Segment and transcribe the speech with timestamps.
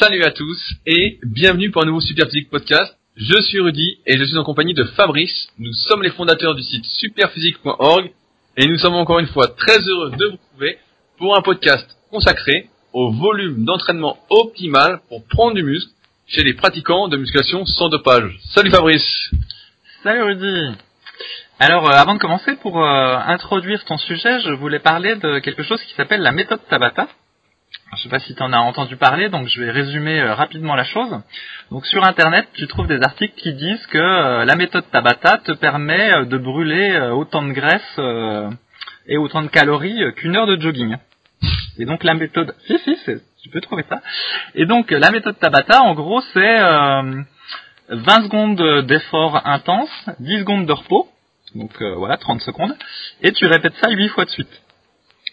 [0.00, 2.96] Salut à tous et bienvenue pour un nouveau Superphysique Podcast.
[3.16, 5.48] Je suis Rudy et je suis en compagnie de Fabrice.
[5.58, 8.10] Nous sommes les fondateurs du site superphysique.org
[8.56, 10.78] et nous sommes encore une fois très heureux de vous trouver
[11.16, 15.92] pour un podcast consacré au volume d'entraînement optimal pour prendre du muscle
[16.26, 18.36] chez les pratiquants de musculation sans dopage.
[18.52, 19.30] Salut Fabrice
[20.02, 20.76] Salut Rudy
[21.60, 25.62] alors, euh, avant de commencer, pour euh, introduire ton sujet, je voulais parler de quelque
[25.62, 27.06] chose qui s'appelle la méthode Tabata.
[27.90, 30.34] Je ne sais pas si tu en as entendu parler, donc je vais résumer euh,
[30.34, 31.20] rapidement la chose.
[31.70, 36.26] Donc sur Internet, tu trouves des articles qui disent que la méthode Tabata te permet
[36.26, 38.00] de brûler autant de graisse
[39.06, 40.96] et autant de calories qu'une heure de jogging.
[41.78, 42.54] Et donc la méthode...
[42.66, 42.96] Si, si,
[43.42, 44.00] tu peux trouver ça.
[44.54, 46.58] Et donc la méthode Tabata, en gros, c'est
[47.88, 51.08] 20 secondes d'effort intense, 10 secondes de repos,
[51.54, 52.74] donc euh, voilà, 30 secondes,
[53.22, 54.62] et tu répètes ça 8 fois de suite.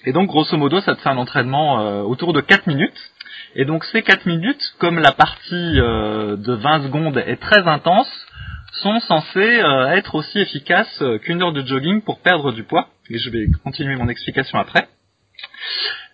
[0.06, 3.12] Et donc grosso modo, ça te fait un entraînement euh, autour de 4 minutes.
[3.56, 8.10] Et donc ces 4 minutes, comme la partie euh, de 20 secondes est très intense,
[8.74, 9.62] sont censées
[9.94, 12.88] être aussi efficaces qu'une heure de jogging pour perdre du poids.
[13.10, 14.88] Et je vais continuer mon explication après.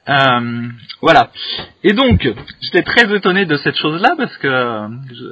[0.10, 0.68] Euh,
[1.02, 1.30] voilà.
[1.84, 2.28] Et donc,
[2.62, 4.88] j'étais très étonné de cette chose-là parce que euh,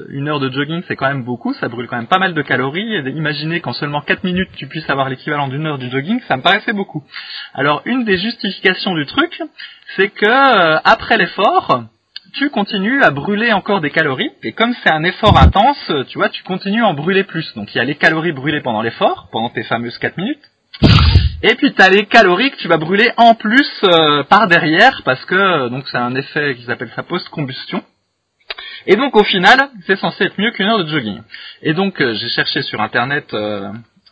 [0.09, 2.41] une heure de jogging c'est quand même beaucoup, ça brûle quand même pas mal de
[2.41, 2.95] calories.
[2.95, 6.37] Et imaginer qu'en seulement 4 minutes tu puisses avoir l'équivalent d'une heure de jogging, ça
[6.37, 7.03] me paraissait beaucoup.
[7.53, 9.41] Alors, une des justifications du truc,
[9.95, 11.83] c'est que euh, après l'effort,
[12.33, 16.27] tu continues à brûler encore des calories, et comme c'est un effort intense, tu vois,
[16.27, 17.53] tu continues à en brûler plus.
[17.55, 20.41] Donc il y a les calories brûlées pendant l'effort, pendant tes fameuses 4 minutes,
[21.41, 25.01] et puis tu as les calories que tu vas brûler en plus euh, par derrière
[25.03, 27.83] parce que euh, donc c'est un effet qui s'appelle sa post-combustion.
[28.87, 31.21] Et donc au final, c'est censé être mieux qu'une heure de jogging.
[31.61, 33.33] Et donc euh, j'ai cherché sur internet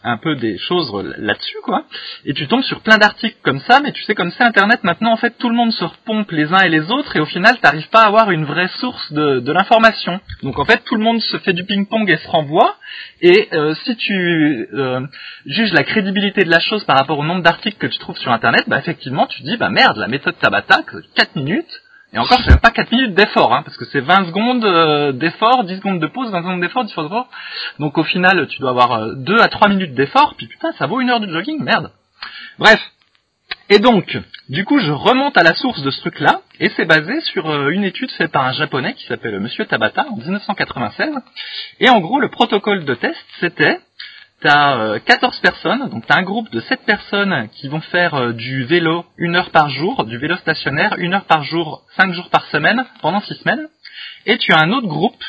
[0.04, 1.86] un peu des choses là-dessus, quoi.
[2.26, 5.12] Et tu tombes sur plein d'articles comme ça, mais tu sais, comme c'est Internet, maintenant,
[5.12, 7.58] en fait, tout le monde se repompe les uns et les autres, et au final,
[7.59, 10.20] t'arrives pas à avoir une vraie source de, de l'information.
[10.42, 12.76] Donc, en fait, tout le monde se fait du ping-pong et se renvoie,
[13.22, 15.02] et euh, si tu euh,
[15.46, 18.31] juges la crédibilité de la chose par rapport au nombre d'articles que tu trouves sur
[18.31, 20.81] Internet, bah, effectivement, tu dis, bah merde, la méthode Tabata,
[21.16, 21.83] 4 minutes,
[22.13, 25.63] et encore, c'est pas 4 minutes d'effort, hein, parce que c'est 20 secondes euh, d'effort,
[25.63, 27.28] 10 secondes de pause, 20 secondes d'effort, 10 secondes d'effort.
[27.79, 30.85] Donc au final, tu dois avoir 2 euh, à 3 minutes d'effort, puis putain, ça
[30.85, 31.91] vaut une heure de jogging, merde.
[32.59, 32.79] Bref.
[33.69, 34.18] Et donc,
[34.50, 37.69] du coup, je remonte à la source de ce truc-là, et c'est basé sur euh,
[37.69, 41.16] une étude faite par un japonais qui s'appelle Monsieur Tabata en 1996.
[41.79, 43.79] Et en gros, le protocole de test, c'était
[44.44, 48.14] tu as 14 personnes, donc tu as un groupe de 7 personnes qui vont faire
[48.16, 52.14] euh, du vélo une heure par jour, du vélo stationnaire une heure par jour, 5
[52.14, 53.68] jours par semaine, pendant 6 semaines.
[54.26, 55.24] Et tu as un autre groupe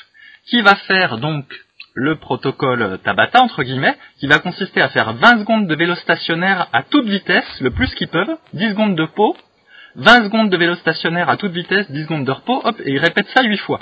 [0.47, 1.45] qui va faire donc
[1.95, 6.67] le protocole Tabata, entre guillemets, qui va consister à faire 20 secondes de vélo stationnaire
[6.73, 9.37] à toute vitesse, le plus qu'ils peuvent, 10 secondes de repos,
[9.95, 12.99] 20 secondes de vélo stationnaire à toute vitesse, 10 secondes de repos, hop, et ils
[12.99, 13.81] répètent ça 8 fois.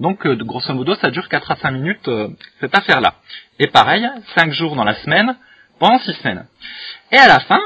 [0.00, 2.28] Donc, euh, grosso modo, ça dure 4 à 5 minutes, euh,
[2.60, 3.14] cette affaire-là.
[3.58, 5.36] Et pareil, 5 jours dans la semaine,
[5.78, 6.46] pendant 6 semaines.
[7.12, 7.60] Et à la fin,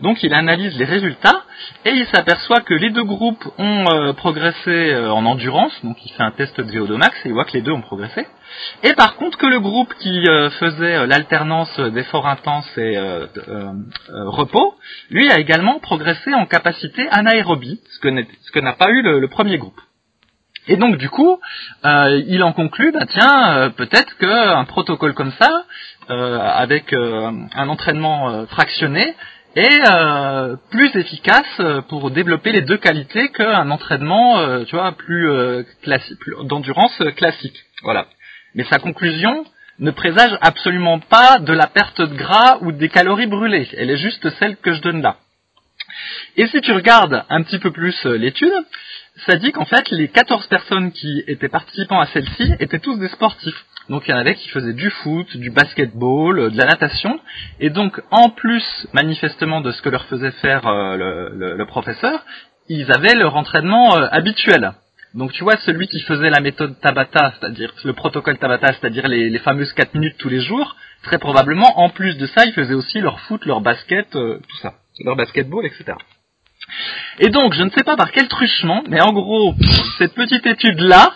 [0.00, 1.44] donc il analyse les résultats,
[1.84, 6.24] et il s'aperçoit que les deux groupes ont euh, progressé en endurance, donc il fait
[6.24, 8.26] un test de VO2 max, et il voit que les deux ont progressé.
[8.82, 10.24] Et par contre, que le groupe qui
[10.58, 12.96] faisait l'alternance d'efforts intenses et
[14.08, 14.74] repos,
[15.10, 19.80] lui a également progressé en capacité anaérobie, ce que n'a pas eu le premier groupe.
[20.68, 21.38] Et donc du coup,
[21.84, 25.64] euh, il en conclut, bah tiens, euh, peut-être qu'un protocole comme ça,
[26.10, 29.14] euh, avec un entraînement fractionné,
[29.54, 29.82] est
[30.70, 35.26] plus efficace pour développer les deux qualités qu'un entraînement, tu vois, plus
[35.82, 37.56] classique, d'endurance classique.
[37.82, 38.06] Voilà.
[38.54, 39.46] Mais sa conclusion
[39.78, 43.68] ne présage absolument pas de la perte de gras ou des calories brûlées.
[43.78, 45.16] Elle est juste celle que je donne là.
[46.36, 48.52] Et si tu regardes un petit peu plus l'étude,
[49.24, 53.08] ça dit qu'en fait, les 14 personnes qui étaient participants à celle-ci étaient tous des
[53.08, 53.64] sportifs.
[53.88, 57.18] Donc il y en avait qui faisaient du foot, du basketball, euh, de la natation.
[57.60, 62.24] Et donc, en plus, manifestement, de ce que leur faisait faire euh, le, professeur,
[62.68, 64.72] ils avaient leur entraînement euh, habituel.
[65.14, 69.30] Donc tu vois, celui qui faisait la méthode Tabata, c'est-à-dire le protocole Tabata, c'est-à-dire les,
[69.30, 72.74] les, fameuses 4 minutes tous les jours, très probablement, en plus de ça, ils faisaient
[72.74, 74.74] aussi leur foot, leur basket, tout ça,
[75.04, 75.94] leur basketball, etc.
[77.18, 79.54] Et donc, je ne sais pas par quel truchement, mais en gros,
[79.98, 81.12] cette petite étude-là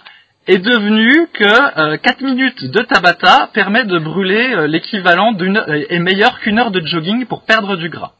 [0.47, 5.85] est devenue que 4 euh, minutes de Tabata permet de brûler euh, l'équivalent d'une euh,
[5.88, 8.12] est meilleur qu'une heure de jogging pour perdre du gras.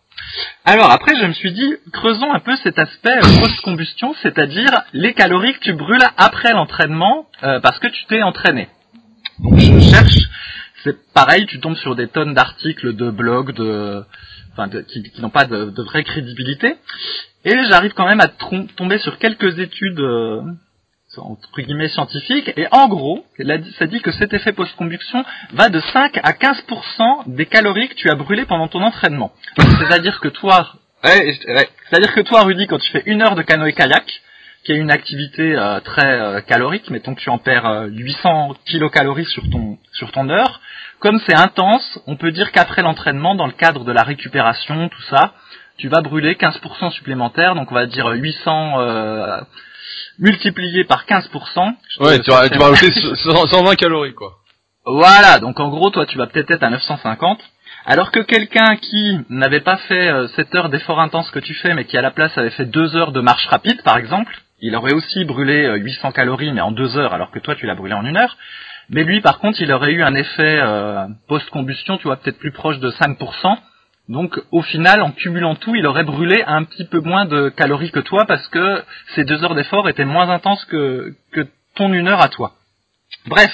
[0.65, 5.55] Alors après, je me suis dit, creusons un peu cet aspect post-combustion, c'est-à-dire les calories
[5.55, 8.69] que tu brûles après l'entraînement parce que tu t'es entraîné.
[9.41, 10.19] Donc je cherche,
[10.85, 14.05] c'est pareil, tu tombes sur des tonnes d'articles, de blogs, de,
[14.53, 16.77] enfin, qui, n'ont pas de, vraie crédibilité.
[17.45, 18.29] Et j'arrive quand même à
[18.77, 20.43] tomber sur quelques études euh,
[21.17, 23.25] entre guillemets scientifique, et en gros,
[23.79, 28.11] ça dit que cet effet post-combustion va de 5 à 15% des calories que tu
[28.11, 29.33] as brûlées pendant ton entraînement.
[29.57, 34.23] C'est-à-dire que toi, c'est-à-dire que toi, Rudy, quand tu fais une heure de canoë-kayak,
[34.65, 38.55] qui est une activité euh, très euh, calorique, mettons que tu en perds 800 euh,
[38.67, 40.61] kilocalories sur ton sur ton heure,
[41.01, 45.03] comme c'est intense, on peut dire qu'après l'entraînement, dans le cadre de la récupération, tout
[45.03, 45.33] ça,
[45.79, 49.41] tu vas brûler 15% supplémentaire, donc on va dire 800
[50.19, 51.75] multiplié par 15%.
[52.01, 54.37] Ouais, tu vas, tu vas rajouter 120 calories, quoi.
[54.85, 57.41] Voilà, donc en gros, toi, tu vas peut-être être à 950.
[57.87, 61.85] Alors que quelqu'un qui n'avait pas fait cette heure d'effort intense que tu fais, mais
[61.85, 64.93] qui à la place avait fait deux heures de marche rapide, par exemple, il aurait
[64.93, 67.95] aussi brûlé 800 euh, calories, mais en deux heures, alors que toi, tu l'as brûlé
[67.95, 68.37] en une heure.
[68.91, 72.53] Mais lui, par contre, il aurait eu un effet euh, post-combustion, tu vois, peut-être plus
[72.53, 73.57] proche de 5%.
[74.09, 77.93] Donc, au final, en cumulant tout, il aurait brûlé un petit peu moins de calories
[77.93, 78.83] que toi, parce que
[79.15, 81.47] ces deux heures d'effort étaient moins intenses que, que
[81.77, 82.55] ton une heure à toi.
[83.27, 83.53] Bref,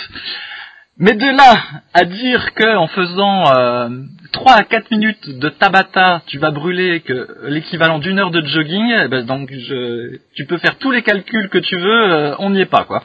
[0.98, 1.62] mais de là
[1.92, 3.88] à dire que en faisant euh,
[4.32, 8.94] 3 à 4 minutes de Tabata, tu vas brûler que l'équivalent d'une heure de jogging,
[9.04, 12.48] eh ben, donc je, tu peux faire tous les calculs que tu veux, euh, on
[12.48, 13.02] n'y est pas quoi.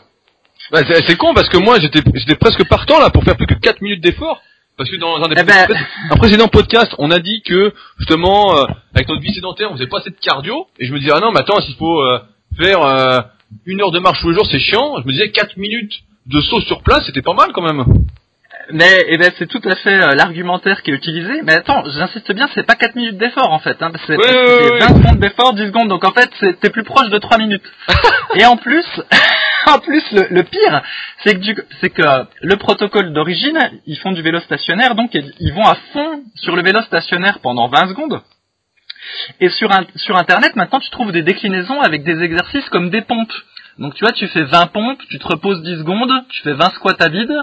[0.72, 3.56] Bah, c'est con parce que moi j'étais j'étais presque partant là pour faire plus que
[3.56, 4.42] 4 minutes d'effort.
[4.78, 5.68] Parce que dans un, des eh ben...
[6.10, 8.66] un précédent podcast, on a dit que justement euh,
[8.96, 11.20] avec notre vie sédentaire, on faisait pas assez de cardio et je me disais ah
[11.20, 12.20] non, mais attends, s'il faut euh,
[12.58, 12.80] faire
[13.66, 14.96] une heure de marche tous les jours, c'est chiant.
[15.02, 15.94] Je me disais 4 minutes
[16.28, 17.84] de saut sur place, c'était pas mal quand même.
[18.74, 21.42] Mais eh ben, c'est tout à fait euh, l'argumentaire qui est utilisé.
[21.44, 23.82] Mais attends, j'insiste bien, c'est pas 4 minutes d'effort en fait.
[23.82, 25.90] Hein, c'est 20 secondes d'effort, 10 secondes.
[25.90, 26.30] Donc en fait,
[26.60, 27.66] t'es plus proche de 3 minutes.
[28.36, 28.86] Et en plus,
[29.68, 30.82] en plus, le, pire,
[31.24, 32.02] c'est que, c'est que
[32.42, 36.64] le protocole d'origine, ils font du vélo stationnaire, donc ils vont à fond sur le
[36.64, 38.22] vélo stationnaire pendant 20 secondes.
[39.40, 43.34] Et sur, sur Internet, maintenant, tu trouves des déclinaisons avec des exercices comme des pompes.
[43.78, 46.70] Donc tu vois, tu fais 20 pompes, tu te reposes 10 secondes, tu fais 20
[46.76, 47.34] squats à vide,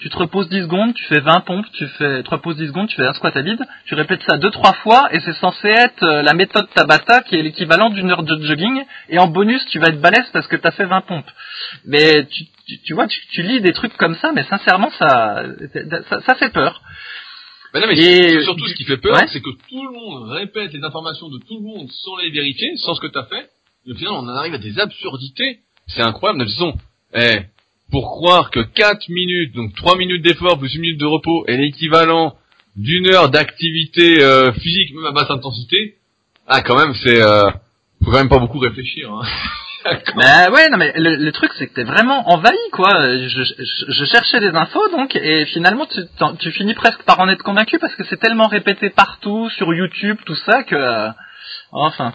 [0.00, 2.88] tu te reposes 10 secondes, tu fais 20 pompes, tu fais, te reposes 10 secondes,
[2.88, 5.68] tu fais un squat à vide, tu répètes ça deux trois fois et c'est censé
[5.68, 9.64] être euh, la méthode Tabata qui est l'équivalent d'une heure de jogging et en bonus
[9.66, 11.30] tu vas être balèze parce que tu as fait 20 pompes.
[11.84, 12.44] Mais tu,
[12.84, 15.44] tu, vois, tu, lis des trucs comme ça, mais sincèrement ça,
[16.24, 16.80] ça, fait peur.
[17.74, 20.82] non, mais et surtout ce qui fait peur, c'est que tout le monde répète les
[20.82, 23.50] informations de tout le monde sans les vérifier, sans ce que tu as fait.
[23.86, 25.60] Et au final, on en arrive à des absurdités.
[25.88, 26.40] C'est incroyable.
[26.40, 26.74] De toute façon,
[27.14, 27.40] eh,
[27.90, 31.56] pour croire que 4 minutes, donc 3 minutes d'effort plus 1 minute de repos est
[31.56, 32.36] l'équivalent
[32.76, 35.96] d'une heure d'activité euh, physique, même à basse intensité,
[36.46, 37.20] ah quand même c'est...
[37.20, 37.50] Euh,
[38.02, 39.12] faut quand même pas beaucoup réfléchir.
[39.12, 39.22] Hein.
[40.16, 42.90] bah ouais, non mais le, truc c'est que t'es vraiment envahi quoi.
[42.92, 43.42] Je,
[43.88, 46.00] je, cherchais des infos donc et finalement tu,
[46.38, 50.18] tu finis presque par en être convaincu parce que c'est tellement répété partout sur YouTube
[50.26, 51.08] tout ça que euh,
[51.72, 52.14] enfin.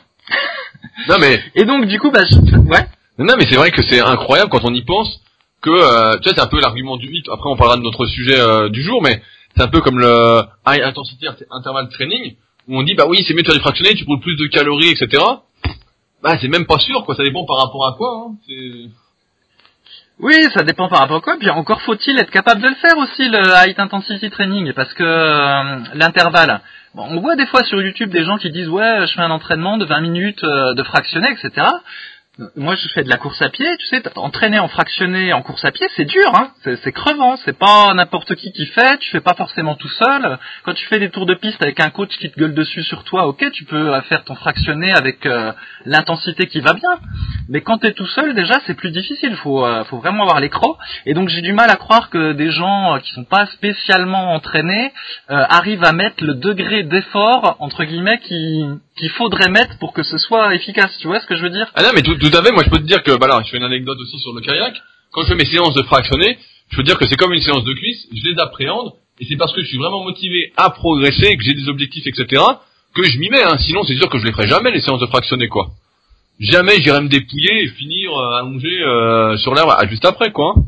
[1.10, 1.42] Non mais.
[1.56, 2.36] Et donc du coup bah je...
[2.36, 2.86] ouais.
[3.18, 5.19] Non mais c'est vrai que c'est incroyable quand on y pense
[5.65, 7.27] que euh, tu sais c'est un peu l'argument du mythe.
[7.27, 9.21] Après on parlera de notre sujet euh, du jour, mais
[9.56, 12.35] c'est un peu comme le high intensity interval training
[12.67, 14.45] où on dit bah oui c'est mieux de faire du fractionné, tu brûles plus de
[14.45, 15.23] calories, etc.
[16.21, 18.27] Bah c'est même pas sûr quoi, ça dépend par rapport à quoi.
[18.27, 18.89] Hein.
[20.19, 21.35] Oui, ça dépend par rapport à quoi.
[21.39, 25.03] Puis encore faut-il être capable de le faire aussi le high intensity training parce que
[25.03, 26.61] euh, l'intervalle.
[26.94, 29.31] Bon, on voit des fois sur YouTube des gens qui disent ouais je fais un
[29.31, 31.68] entraînement de 20 minutes de fractionné, etc.
[32.57, 35.63] Moi, je fais de la course à pied, tu sais, entraîner en fractionné en course
[35.63, 39.21] à pied, c'est dur, hein, c'est crevant, c'est pas n'importe qui qui fait, tu fais
[39.21, 40.37] pas forcément tout seul.
[40.63, 43.06] Quand tu fais des tours de piste avec un coach qui te gueule dessus sur
[43.06, 45.54] toi, ok, tu peux faire ton fractionné avec euh,
[45.85, 46.89] l'intensité qui va bien.
[47.47, 50.39] Mais quand tu es tout seul, déjà, c'est plus difficile, faut, euh, faut vraiment avoir
[50.42, 50.49] les.
[51.06, 54.33] Et donc, j'ai du mal à croire que des gens euh, qui sont pas spécialement
[54.33, 54.92] entraînés
[55.27, 60.54] arrivent à mettre le degré d'effort, entre guillemets, qu'il faudrait mettre pour que ce soit
[60.56, 61.71] efficace, tu vois ce que je veux dire?
[61.75, 62.51] Ah non, mais tout à fait.
[62.51, 64.41] Moi, je peux te dire que, bah là, je fais une anecdote aussi sur le
[64.41, 64.75] kayak.
[65.11, 66.37] Quand je fais mes séances de fractionné,
[66.71, 68.07] je peux te dire que c'est comme une séance de cuisse.
[68.11, 68.94] Je les appréhende.
[69.19, 72.44] Et c'est parce que je suis vraiment motivé à progresser, que j'ai des objectifs, etc.,
[72.94, 73.44] que je m'y mets.
[73.44, 73.57] Hein.
[73.59, 75.67] Sinon, c'est sûr que je les ferai jamais, les séances de fractionné, quoi.
[76.39, 80.53] Jamais j'irai me dépouiller et finir euh, allongé euh, sur l'herbe ah, juste après, quoi.
[80.57, 80.63] Hein.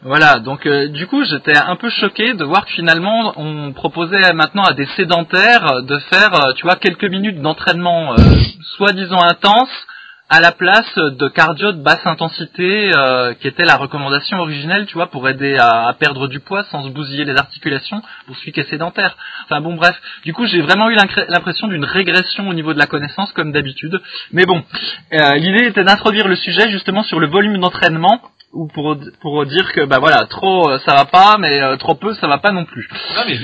[0.00, 4.34] Voilà, donc euh, du coup j'étais un peu choqué de voir que finalement on proposait
[4.34, 8.14] maintenant à des sédentaires de faire, tu vois, quelques minutes d'entraînement
[8.76, 9.70] soi-disant intense
[10.34, 14.94] à la place de cardio de basse intensité, euh, qui était la recommandation originelle, tu
[14.94, 18.58] vois, pour aider à, perdre du poids sans se bousiller les articulations pour celui qui
[18.58, 19.16] est sédentaire.
[19.44, 19.94] Enfin bon, bref.
[20.24, 20.96] Du coup, j'ai vraiment eu
[21.28, 24.00] l'impression d'une régression au niveau de la connaissance, comme d'habitude.
[24.32, 24.64] Mais bon,
[25.12, 28.20] euh, l'idée était d'introduire le sujet justement sur le volume d'entraînement
[28.52, 32.14] ou pour pour dire que bah voilà trop euh, ça va pas mais trop peu
[32.14, 32.88] ça va pas non plus.
[33.16, 33.36] Non mais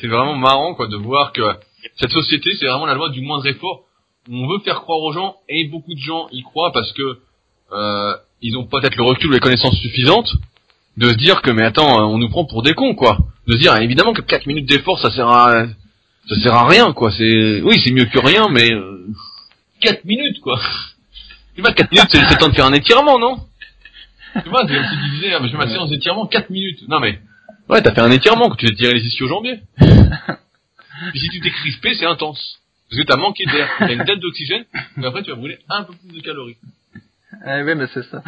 [0.00, 1.42] c'est vraiment marrant quoi de voir que
[1.96, 3.84] cette société c'est vraiment la loi du moindre effort
[4.30, 7.18] on veut faire croire aux gens et beaucoup de gens y croient parce que
[7.72, 10.32] euh, ils ont peut-être le recul ou les connaissances suffisantes
[10.96, 13.18] de se dire que mais attends, on nous prend pour des cons quoi.
[13.46, 15.66] De se dire évidemment que 4 minutes d'effort ça sert à
[16.28, 17.10] ça sert à rien quoi.
[17.12, 19.08] C'est oui c'est mieux que rien mais euh,
[19.80, 20.60] 4 minutes quoi.
[21.54, 23.38] Tu vois 4 minutes c'est le temps de faire un étirement non?
[24.42, 26.50] Tu vois c'est comme si tu disais ah, mais je fais ma séance d'étirement 4
[26.50, 26.88] minutes.
[26.88, 27.18] Non mais
[27.68, 29.60] ouais t'as fait un étirement que tu t'es tiré les ischios jambiers.
[29.80, 32.60] Et si tu t'es crispé c'est intense.
[32.94, 34.64] Parce que t'as manqué d'air, t'as une tête d'oxygène,
[34.96, 36.56] mais après tu vas brûler un peu plus de calories.
[37.44, 38.22] Eh oui, mais c'est ça.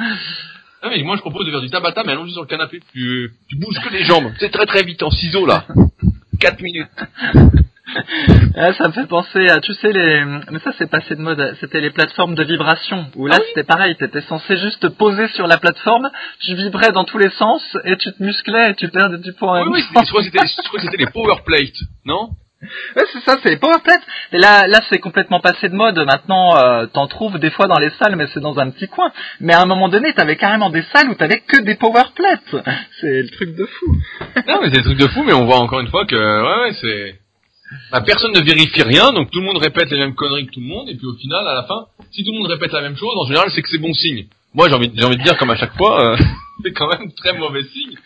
[0.82, 2.80] Ah mais moi je propose de faire du tabata mais allongé sur le canapé.
[2.92, 4.32] Tu, tu bouges que les jambes.
[4.40, 5.66] C'est très très vite en ciseaux là.
[6.40, 6.88] 4 minutes.
[8.56, 11.56] Ah, ça me fait penser à, tu sais, les, mais ça c'est passé de mode,
[11.60, 14.88] c'était les plateformes de vibration, où là Ah oui c'était pareil, t'étais censé juste te
[14.88, 18.74] poser sur la plateforme, tu vibrais dans tous les sens, et tu te musclais, et
[18.74, 22.30] tu perdais du poids Oui, oui, je crois que c'était les power plates, non?
[22.96, 24.02] Ouais, c'est ça, c'est power plates.
[24.32, 25.98] Mais là, là, c'est complètement passé de mode.
[25.98, 29.10] Maintenant, euh, t'en trouves des fois dans les salles, mais c'est dans un petit coin.
[29.40, 32.64] Mais à un moment donné, t'avais carrément des salles où t'avais que des power plates.
[33.00, 33.86] C'est le truc de fou.
[34.48, 36.62] Non mais c'est des trucs de fou, mais on voit encore une fois que, ouais,
[36.62, 37.18] ouais, c'est...
[37.90, 40.60] Bah, personne ne vérifie rien, donc tout le monde répète les mêmes conneries que tout
[40.60, 42.80] le monde, et puis au final, à la fin, si tout le monde répète la
[42.80, 44.26] même chose, en général, c'est que c'est bon signe.
[44.54, 46.16] Moi, j'ai envie, j'ai envie de dire, comme à chaque fois, euh,
[46.64, 47.96] c'est quand même très mauvais signe.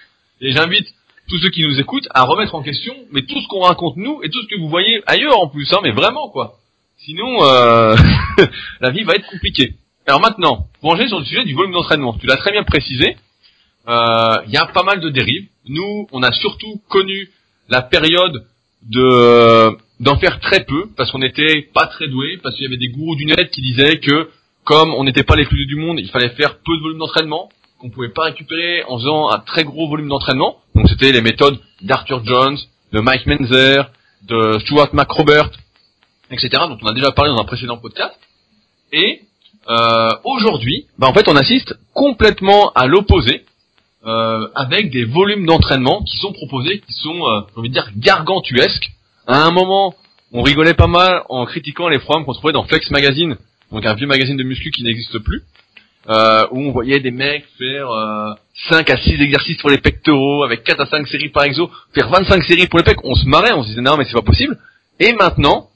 [0.40, 0.88] Et j'invite
[1.30, 4.20] tous ceux qui nous écoutent à remettre en question, mais tout ce qu'on raconte nous,
[4.22, 6.58] et tout ce que vous voyez ailleurs en plus, hein, mais vraiment, quoi.
[6.99, 7.96] Sinon, euh,
[8.80, 9.75] la vie va être compliquée.
[10.06, 13.16] Alors maintenant, pour sur le sujet du volume d'entraînement, tu l'as très bien précisé,
[13.88, 15.46] euh, il y a pas mal de dérives.
[15.68, 17.30] Nous, on a surtout connu
[17.68, 18.44] la période
[18.82, 22.78] de d'en faire très peu parce qu'on n'était pas très doué parce qu'il y avait
[22.78, 24.30] des gourous du net qui disaient que
[24.64, 26.99] comme on n'était pas les plus doués du monde, il fallait faire peu de volume
[26.99, 30.58] d'entraînement, qu'on pouvait pas récupérer en faisant un très gros volume d'entraînement.
[30.75, 32.58] Donc c'était les méthodes d'Arthur Jones,
[32.92, 33.90] de Mike Menzer,
[34.28, 35.50] de Stuart McRobert,
[36.30, 36.49] etc.
[36.68, 38.18] dont on a déjà parlé dans un précédent podcast.
[38.92, 39.22] Et
[39.68, 43.44] euh, aujourd'hui, bah en fait, on assiste complètement à l'opposé,
[44.06, 47.90] euh, avec des volumes d'entraînement qui sont proposés, qui sont, euh, j'ai envie de dire,
[47.96, 48.90] gargantuesques.
[49.26, 49.94] À un moment,
[50.32, 53.37] on rigolait pas mal en critiquant les programmes qu'on trouvait dans Flex Magazine,
[53.70, 55.42] donc un vieux magazine de muscu qui n'existe plus,
[56.09, 58.33] euh, où on voyait des mecs faire euh,
[58.71, 62.09] 5 à 6 exercices pour les pectoraux, avec 4 à 5 séries par exo, faire
[62.09, 64.23] 25 séries pour les pecs, on se marrait, on se disait non mais c'est pas
[64.23, 64.59] possible.
[64.99, 65.69] Et maintenant,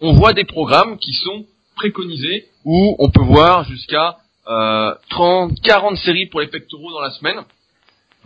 [0.00, 1.44] on voit des programmes qui sont
[1.76, 4.16] préconisés, où on peut voir jusqu'à
[4.48, 7.38] euh, 30, 40 séries pour les pectoraux dans la semaine,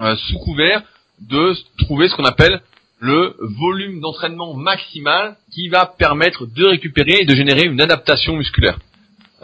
[0.01, 0.83] euh, sous couvert
[1.21, 1.55] de
[1.85, 2.61] trouver ce qu'on appelle
[2.99, 8.79] le volume d'entraînement maximal qui va permettre de récupérer et de générer une adaptation musculaire.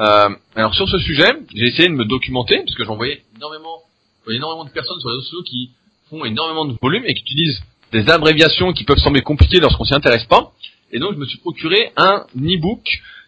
[0.00, 3.82] Euh, alors sur ce sujet, j'ai essayé de me documenter parce que j'en voyais énormément,
[4.30, 5.70] énormément de personnes sur les réseaux sociaux qui
[6.08, 7.60] font énormément de volume et qui utilisent
[7.92, 10.52] des abréviations qui peuvent sembler compliquées lorsqu'on s'y intéresse pas.
[10.92, 12.82] Et donc je me suis procuré un e-book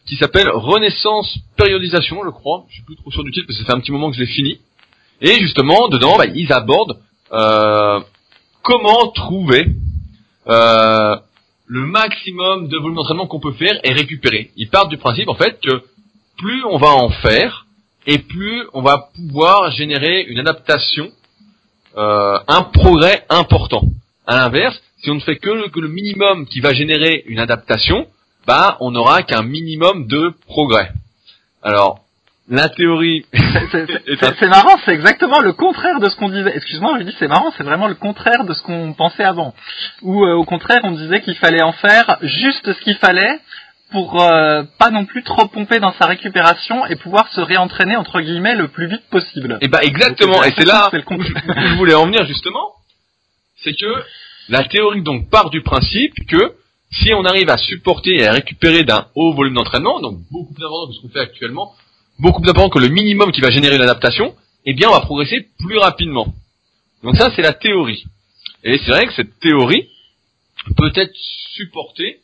[0.07, 2.65] qui s'appelle Renaissance périodisation, je crois.
[2.69, 4.17] Je suis plus trop sûr du titre parce que ça fait un petit moment que
[4.17, 4.59] je l'ai fini.
[5.21, 6.99] Et justement, dedans, bah, ils abordent
[7.33, 8.01] euh,
[8.63, 9.67] comment trouver
[10.47, 11.17] euh,
[11.67, 14.51] le maximum de volume d'entraînement qu'on peut faire et récupérer.
[14.57, 15.83] Ils partent du principe en fait que
[16.41, 17.67] plus on va en faire
[18.07, 21.09] et plus on va pouvoir générer une adaptation,
[21.97, 23.83] euh, un progrès important.
[24.27, 27.39] À l'inverse, si on ne fait que le, que le minimum qui va générer une
[27.41, 28.07] adaptation,
[28.47, 30.93] bah on n'aura qu'un minimum de progrès.
[31.63, 32.01] Alors,
[32.49, 33.83] la théorie C'est- c'est-
[34.13, 36.53] est C'est c'est marrant, c'est exactement le contraire de ce qu'on disait.
[36.57, 39.55] Excuse-moi, je dis c'est marrant, c'est vraiment le contraire de ce qu'on pensait avant.
[40.03, 43.39] Ou euh, au contraire, on disait qu'il fallait en faire juste ce qu'il fallait
[43.91, 48.21] pour euh, pas non plus trop pomper dans sa récupération et pouvoir se réentraîner entre
[48.21, 49.59] guillemets le plus vite possible.
[49.61, 52.75] Et bah exactement, Donc, et c'est là où je, où je voulais en venir justement,
[53.63, 54.05] c'est que
[54.49, 56.55] la théorie donc part du principe que
[56.93, 60.65] si on arrive à supporter et à récupérer d'un haut volume d'entraînement, donc beaucoup plus
[60.65, 61.75] important que ce qu'on fait actuellement,
[62.19, 64.35] beaucoup plus important que le minimum qui va générer l'adaptation,
[64.67, 66.35] eh bien on va progresser plus rapidement.
[67.03, 68.05] Donc ça c'est la théorie.
[68.65, 69.89] Et c'est vrai que cette théorie
[70.77, 71.15] peut être
[71.55, 72.21] supportée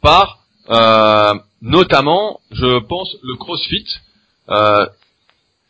[0.00, 0.41] par
[0.72, 3.86] euh, notamment, je pense, le CrossFit.
[4.48, 4.86] Euh,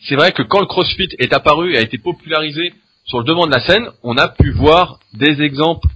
[0.08, 2.72] c'est vrai que quand le CrossFit est apparu et a été popularisé
[3.04, 5.88] sur le devant de la scène, on a pu voir des exemples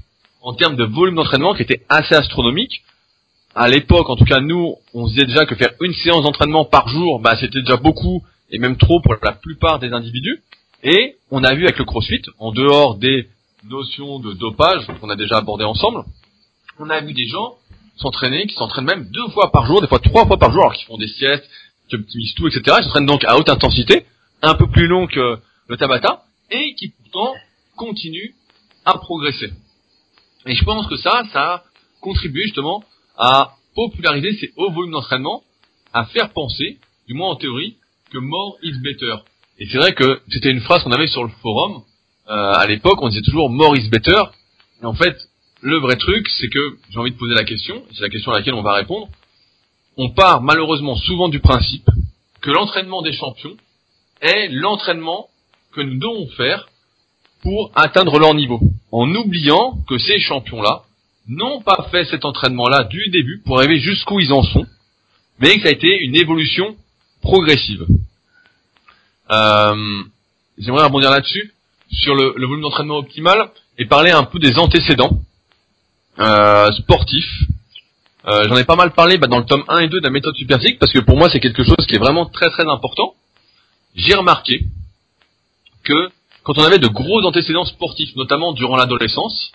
[0.42, 2.82] en termes de volume d'entraînement qui étaient assez astronomiques.
[3.54, 6.64] À l'époque, en tout cas nous, on se disait déjà que faire une séance d'entraînement
[6.64, 10.42] par jour, bah, c'était déjà beaucoup et même trop pour la plupart des individus.
[10.82, 13.28] Et on a vu avec le CrossFit, en dehors des
[13.64, 16.04] notions de dopage qu'on a déjà abordées ensemble,
[16.78, 17.54] on a vu des gens
[17.96, 20.74] s'entraîner, qui s'entraînent même deux fois par jour, des fois trois fois par jour, alors
[20.74, 21.48] qu'ils font des siestes,
[21.88, 22.76] qui optimisent tout, etc.
[22.80, 24.06] Ils s'entraînent donc à haute intensité,
[24.42, 25.38] un peu plus long que
[25.68, 27.34] le Tabata, et qui pourtant
[27.76, 28.34] continuent
[28.84, 29.50] à progresser.
[30.46, 31.64] Et je pense que ça, ça a
[32.00, 32.84] contribué justement
[33.16, 35.42] à populariser ces hauts volumes d'entraînement,
[35.92, 37.76] à faire penser, du moins en théorie,
[38.10, 39.16] que more is better.
[39.58, 41.82] Et c'est vrai que c'était une phrase qu'on avait sur le forum.
[42.28, 44.22] Euh, à l'époque, on disait toujours more is better.
[44.82, 45.16] Et en fait,
[45.66, 48.38] le vrai truc, c'est que j'ai envie de poser la question, c'est la question à
[48.38, 49.08] laquelle on va répondre.
[49.96, 51.90] On part malheureusement souvent du principe
[52.40, 53.56] que l'entraînement des champions
[54.20, 55.28] est l'entraînement
[55.72, 56.68] que nous devons faire
[57.42, 58.60] pour atteindre leur niveau,
[58.92, 60.84] en oubliant que ces champions-là
[61.26, 64.66] n'ont pas fait cet entraînement-là du début pour arriver jusqu'où ils en sont,
[65.40, 66.76] mais que ça a été une évolution
[67.22, 67.84] progressive.
[69.32, 70.02] Euh,
[70.58, 71.52] J'aimerais rebondir là-dessus,
[71.90, 75.18] sur le, le volume d'entraînement optimal, et parler un peu des antécédents
[76.18, 77.42] euh, sportifs.
[78.26, 80.10] Euh, J'en ai pas mal parlé bah, dans le tome 1 et 2 de la
[80.10, 83.14] méthode superphysique, parce que pour moi c'est quelque chose qui est vraiment très très important.
[83.94, 84.66] J'ai remarqué
[85.84, 86.10] que
[86.42, 89.52] quand on avait de gros antécédents sportifs, notamment durant l'adolescence,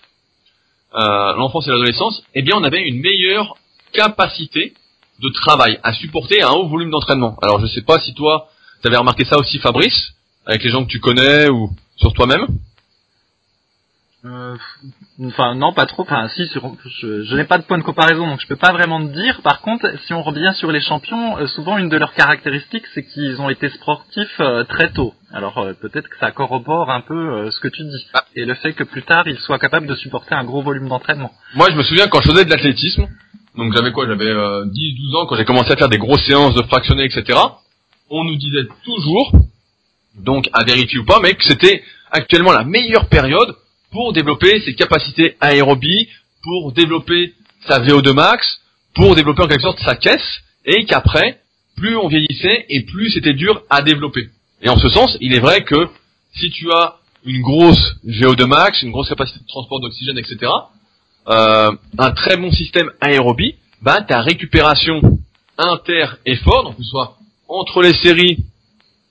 [0.94, 3.56] euh, l'enfance et l'adolescence, eh bien on avait une meilleure
[3.92, 4.74] capacité
[5.20, 7.36] de travail à supporter un haut volume d'entraînement.
[7.42, 8.48] Alors je sais pas si toi
[8.82, 10.14] tu avais remarqué ça aussi Fabrice,
[10.46, 12.46] avec les gens que tu connais ou sur toi-même
[14.24, 14.56] euh,
[15.26, 16.02] Enfin non, pas trop.
[16.02, 18.72] Enfin si, sur, je, je n'ai pas de point de comparaison, donc je peux pas
[18.72, 19.40] vraiment te dire.
[19.42, 23.04] Par contre, si on revient sur les champions, euh, souvent une de leurs caractéristiques, c'est
[23.04, 25.12] qu'ils ont été sportifs euh, très tôt.
[25.32, 28.24] Alors euh, peut-être que ça corrobore un peu euh, ce que tu dis, Ah.
[28.34, 31.30] et le fait que plus tard ils soient capables de supporter un gros volume d'entraînement.
[31.54, 33.06] Moi je me souviens quand je faisais de l'athlétisme,
[33.56, 34.06] donc j'avais quoi?
[34.06, 37.38] J'avais euh, 10-12 ans quand j'ai commencé à faire des grosses séances de fractionnés, etc.
[38.08, 39.32] On nous disait toujours,
[40.18, 43.54] donc à vérifier ou pas, mais que c'était actuellement la meilleure période
[43.92, 46.08] pour développer ses capacités aérobie,
[46.42, 47.34] pour développer
[47.68, 48.60] sa VO2 max,
[48.94, 51.40] pour développer en quelque sorte sa caisse, et qu'après,
[51.76, 54.28] plus on vieillissait et plus c'était dur à développer.
[54.62, 55.88] Et en ce sens, il est vrai que
[56.34, 60.50] si tu as une grosse VO2 max, une grosse capacité de transport d'oxygène, etc.,
[61.28, 65.00] euh, un très bon système aérobie, bah ta récupération
[65.58, 67.16] inter-effort, donc que ce soit
[67.48, 68.38] entre les séries,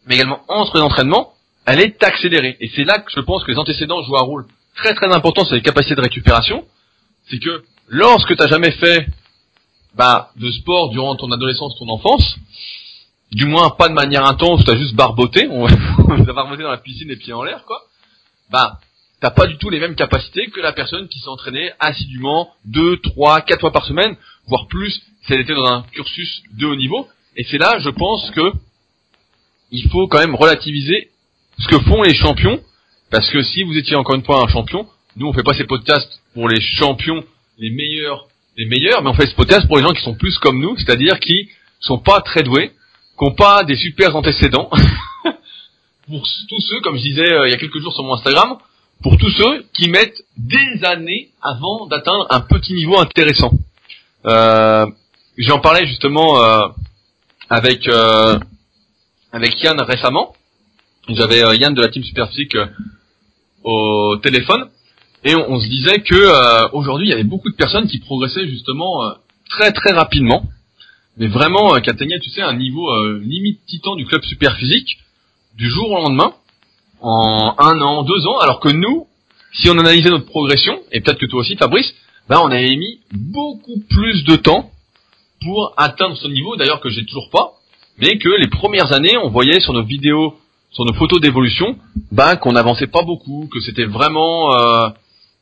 [0.07, 1.33] mais également entre les entraînements,
[1.65, 2.57] elle est accélérée.
[2.59, 4.45] Et c'est là que je pense que les antécédents jouent un rôle
[4.81, 6.65] très très important sur les capacités de récupération.
[7.29, 9.05] C'est que lorsque tu n'as jamais fait
[9.96, 12.37] bah, de sport durant ton adolescence, ton enfance,
[13.31, 16.77] du moins pas de manière intense, tu as juste barboté, on t'as barboté dans la
[16.77, 17.81] piscine les pieds en l'air, quoi,
[18.51, 18.79] bah
[19.22, 22.98] t'as pas du tout les mêmes capacités que la personne qui s'est entraînée assidûment deux,
[22.98, 24.15] trois, quatre fois par semaine,
[24.48, 24.91] voire plus
[25.25, 27.07] si elle était dans un cursus de haut niveau.
[27.37, 28.51] Et c'est là, je pense que
[29.70, 31.11] il faut quand même relativiser
[31.59, 32.59] ce que font les champions,
[33.11, 35.65] parce que si vous étiez encore une fois un champion, nous on fait pas ces
[35.65, 37.24] podcasts pour les champions,
[37.59, 40.37] les meilleurs, les meilleurs, mais on fait ce podcast pour les gens qui sont plus
[40.39, 42.71] comme nous, c'est-à-dire qui sont pas très doués,
[43.17, 44.69] qui ont pas des super antécédents.
[46.07, 48.57] pour tous ceux, comme je disais euh, il y a quelques jours sur mon Instagram,
[49.03, 53.51] pour tous ceux qui mettent des années avant d'atteindre un petit niveau intéressant.
[54.25, 54.85] Euh,
[55.37, 56.67] J'en parlais justement euh,
[57.50, 58.37] avec euh,
[59.31, 60.35] avec Yann récemment.
[61.07, 62.57] J'avais euh, Yann de la team Superphysique
[63.63, 64.69] au téléphone.
[65.24, 68.00] Et on, on se disait que euh, aujourd'hui il y avait beaucoup de personnes qui
[68.00, 69.11] progressaient justement euh,
[69.50, 70.43] très très rapidement,
[71.17, 74.97] mais vraiment euh, qui atteignaient tu sais un niveau euh, limite titan du club Superphysique
[75.57, 76.33] du jour au lendemain
[77.01, 79.07] en un an, deux ans, alors que nous,
[79.53, 81.93] si on analysait notre progression, et peut-être que toi aussi Fabrice,
[82.29, 84.69] ben on avait mis beaucoup plus de temps
[85.41, 87.53] pour atteindre ce niveau, d'ailleurs que j'ai toujours pas,
[87.97, 90.35] mais que les premières années, on voyait sur nos vidéos,
[90.72, 91.77] sur nos photos d'évolution,
[92.12, 94.90] ben qu'on n'avançait pas beaucoup, que c'était vraiment euh,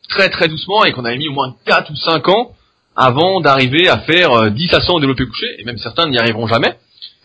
[0.09, 2.51] très très doucement et qu'on avait mis au moins 4 ou 5 ans
[2.95, 5.25] avant d'arriver à faire euh, 10 à 100 au développé
[5.57, 6.75] et même certains n'y arriveront jamais.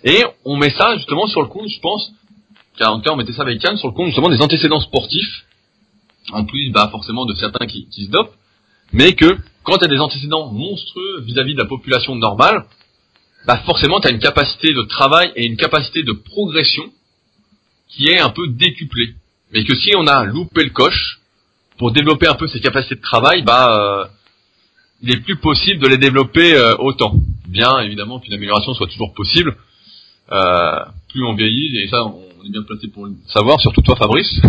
[0.05, 2.13] Et on met ça justement sur le compte, je pense,
[2.79, 4.81] car en tout cas on mettait ça avec Yann sur le compte justement des antécédents
[4.81, 5.47] sportifs,
[6.33, 8.35] en plus bah forcément de certains qui, se dopent,
[8.93, 12.67] mais que quand tu as des antécédents monstrueux vis-à-vis de la population normale,
[13.47, 16.85] bah forcément tu une capacité de travail et une capacité de progression
[17.95, 19.15] qui est un peu décuplée.
[19.53, 21.21] Mais que si on a loupé le coche,
[21.79, 24.05] pour développer un peu ces capacités de travail, bah euh,
[25.03, 27.15] il est plus possible de les développer euh, autant.
[27.49, 29.57] Bien évidemment qu'une amélioration soit toujours possible,
[30.33, 33.97] euh, plus on vieillit, et ça on est bien placé pour le savoir, surtout toi
[33.97, 34.41] Fabrice,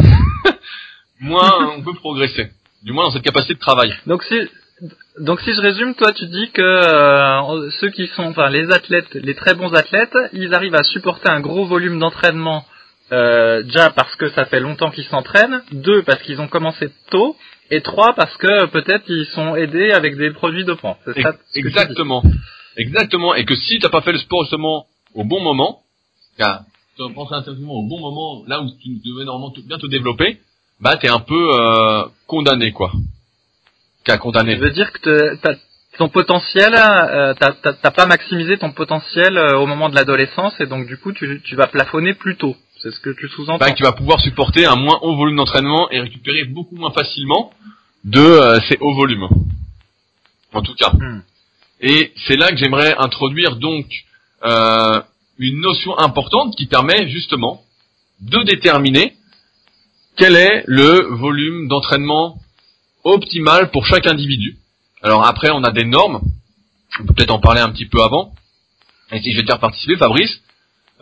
[1.19, 2.49] moins on peut progresser,
[2.83, 3.93] du moins dans cette capacité de travail.
[4.07, 4.35] Donc si
[5.19, 9.13] donc si je résume, toi tu dis que euh, ceux qui sont, enfin les athlètes,
[9.13, 12.65] les très bons athlètes, ils arrivent à supporter un gros volume d'entraînement
[13.11, 17.35] euh, déjà parce que ça fait longtemps qu'ils s'entraînent, deux parce qu'ils ont commencé tôt,
[17.71, 20.97] et trois parce que peut-être ils sont aidés avec des produits dopants.
[21.05, 22.23] C'est ça Exactement.
[22.77, 23.35] Exactement.
[23.35, 25.81] Et que si t'as pas fait le sport justement au bon moment,
[26.37, 26.61] car
[26.97, 30.39] tu pensé instinctivement au bon moment, là où tu devais normalement bien te développer,
[30.81, 32.91] bah t'es un peu euh, condamné quoi.
[34.03, 34.53] Qu'à condamné.
[34.55, 35.55] Ça veut dire que t'as-
[35.97, 40.53] ton potentiel, euh, t'as t'as- t'as pas maximisé ton potentiel euh, au moment de l'adolescence
[40.59, 42.55] et donc du coup tu, tu vas plafonner plus tôt.
[42.85, 43.57] C'est ce que tu sous-entends.
[43.57, 47.51] bah, tu vas pouvoir supporter un moins haut volume d'entraînement et récupérer beaucoup moins facilement
[48.03, 49.27] de euh, ces hauts volumes.
[50.53, 50.91] En tout cas.
[50.91, 51.23] Hmm.
[51.81, 53.87] Et c'est là que j'aimerais introduire donc
[54.43, 55.01] euh,
[55.39, 57.63] une notion importante qui permet justement
[58.19, 59.15] de déterminer
[60.15, 62.37] quel est le volume d'entraînement
[63.03, 64.59] optimal pour chaque individu.
[65.01, 66.21] Alors après, on a des normes.
[66.99, 68.35] On peut peut-être en parler un petit peu avant.
[69.11, 70.39] Et si je vais te faire participer, Fabrice,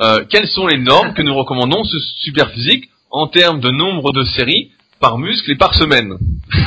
[0.02, 4.12] euh, quelles sont les normes que nous recommandons ce super physique en termes de nombre
[4.12, 6.18] de séries par muscle et par semaine?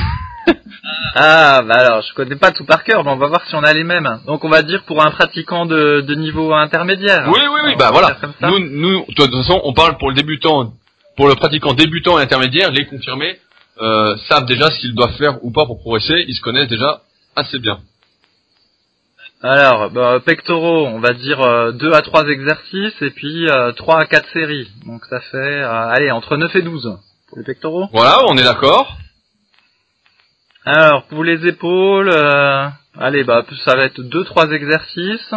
[1.18, 3.62] Ah, bah alors, je connais pas tout par cœur, mais on va voir si on
[3.62, 4.20] a les mêmes.
[4.26, 7.24] Donc, on va dire pour un pratiquant de, de niveau intermédiaire.
[7.28, 8.18] Oui, oui, oui, On bah voilà.
[8.42, 10.74] Nous, nous, de toute façon, on parle pour le débutant,
[11.16, 13.38] pour le pratiquant débutant et intermédiaire, les confirmés
[13.80, 17.00] euh, savent déjà ce qu'ils doivent faire ou pas pour progresser, ils se connaissent déjà
[17.34, 17.78] assez bien.
[19.48, 24.28] Alors, bah, pectoraux, on va dire 2 à 3 exercices et puis 3 à 4
[24.32, 24.68] séries.
[24.86, 27.88] Donc, ça fait, euh, allez, entre 9 et 12 pour les pectoraux.
[27.92, 28.96] Voilà, on est d'accord.
[30.64, 32.66] Alors, pour les épaules, euh,
[32.98, 35.34] allez, bah, ça va être 2-3 exercices.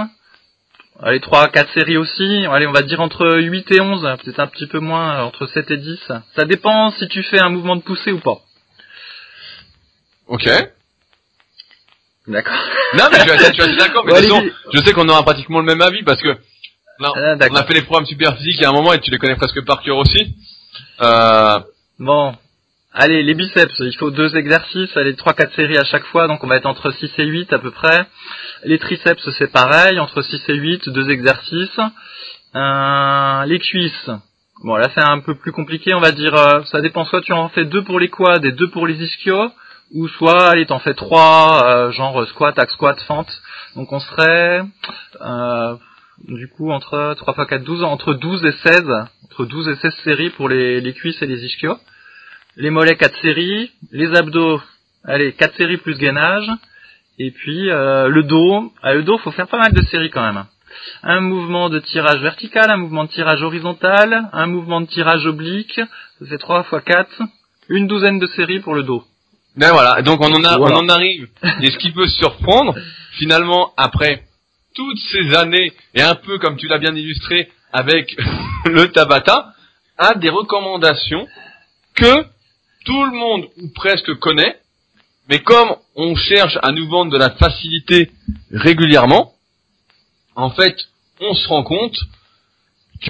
[1.04, 2.48] Allez, 3 à 4 séries aussi.
[2.52, 5.46] Allez, on va dire entre 8 et 11, peut-être un petit peu moins, euh, entre
[5.46, 6.12] 7 et 10.
[6.36, 8.40] Ça dépend si tu fais un mouvement de poussée ou pas.
[10.28, 10.50] Ok.
[12.30, 12.54] D'accord.
[12.98, 14.06] Non, mais je suis assez, je suis d'accord.
[14.06, 14.54] Mais Bon, allez-y.
[14.74, 17.74] je sais qu'on aura pratiquement le même avis parce que là, Ah, on a fait
[17.74, 19.82] les programmes super physiques il y a un moment et tu les connais presque par
[19.82, 20.36] cœur aussi.
[21.02, 21.60] Euh,
[22.00, 22.34] Bon.
[22.94, 26.48] Allez, les biceps, il faut deux exercices, allez, 3-4 séries à chaque fois, donc on
[26.48, 28.06] va être entre 6 et 8 à peu près.
[28.64, 31.80] Les triceps, c'est pareil, entre 6 et 8, deux exercices.
[32.56, 34.10] Euh, les cuisses,
[34.64, 37.32] bon là c'est un peu plus compliqué, on va dire, euh, ça dépend, soit tu
[37.32, 39.52] en fais deux pour les quads et deux pour les ischios,
[39.94, 43.42] ou soit, allez, t'en fais trois, euh, genre squat, axe squat, fente.
[43.76, 44.62] Donc on serait,
[45.22, 45.76] euh,
[46.28, 48.84] du coup, entre 3 x 4, 12, entre 12 et 16,
[49.26, 51.78] entre 12 et 16 séries pour les, les cuisses et les ischios
[52.60, 54.62] les mollets 4 séries, les abdos,
[55.06, 56.50] allez, 4 séries plus gainage,
[57.18, 60.22] et puis euh, le dos, ah, le dos, faut faire pas mal de séries quand
[60.22, 60.46] même.
[61.04, 65.80] Un mouvement de tirage vertical, un mouvement de tirage horizontal, un mouvement de tirage oblique,
[66.20, 67.22] ça fait 3 x 4,
[67.70, 69.04] une douzaine de séries pour le dos.
[69.60, 70.78] Ben voilà, donc on en a, Voilà.
[70.78, 71.28] on en arrive.
[71.62, 72.74] Et ce qui peut surprendre,
[73.18, 74.24] finalement, après
[74.74, 78.16] toutes ces années, et un peu comme tu l'as bien illustré avec
[78.66, 79.54] le Tabata,
[79.98, 81.28] à des recommandations
[81.94, 82.24] que
[82.86, 84.56] tout le monde ou presque connaît,
[85.28, 88.12] mais comme on cherche à nous vendre de la facilité
[88.54, 89.34] régulièrement,
[90.38, 90.78] en fait,
[91.20, 91.98] on se rend compte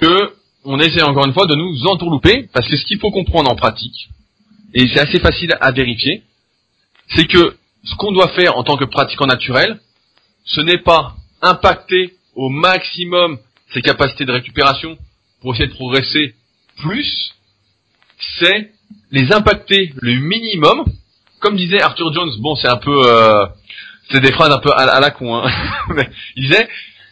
[0.02, 0.34] que
[0.64, 3.54] on essaie encore une fois de nous entourlouper, parce que ce qu'il faut comprendre en
[3.54, 4.08] pratique,
[4.74, 6.24] et c'est assez facile à vérifier,
[7.14, 9.80] c'est que ce qu'on doit faire en tant que pratiquant naturel,
[10.44, 13.38] ce n'est pas impacter au maximum
[13.72, 14.98] ses capacités de récupération
[15.40, 16.34] pour essayer de progresser
[16.78, 17.32] plus,
[18.38, 18.72] c'est
[19.10, 20.84] les impacter le minimum.
[21.40, 23.46] Comme disait Arthur Jones, bon c'est un peu, euh,
[24.10, 25.50] c'est des phrases un peu à, à la con, hein.
[25.94, 26.68] mais il disait,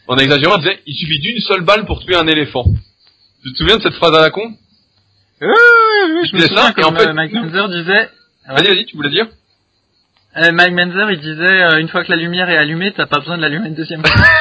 [0.07, 2.65] en exagérant, il disait, il suffit d'une seule balle pour tuer un éléphant.
[3.43, 4.53] Tu te souviens de cette phrase à la con?
[5.41, 8.09] Oui, oui, je me souviens, et en fait, Mike Menzer disait,
[8.47, 9.27] Vas-y, vas-y, tu voulais dire?
[10.39, 13.19] Euh, Mike Menzer, il disait, euh, une fois que la lumière est allumée, t'as pas
[13.19, 14.21] besoin de l'allumer une deuxième fois.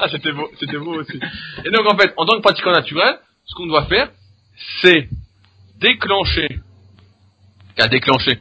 [0.00, 1.18] Ah, c'était beau, c'était beau aussi.
[1.64, 4.08] Et donc, en fait, en tant que pratiquant naturel, ce qu'on doit faire,
[4.80, 5.08] c'est
[5.80, 6.60] déclencher,
[7.78, 8.38] à déclencher,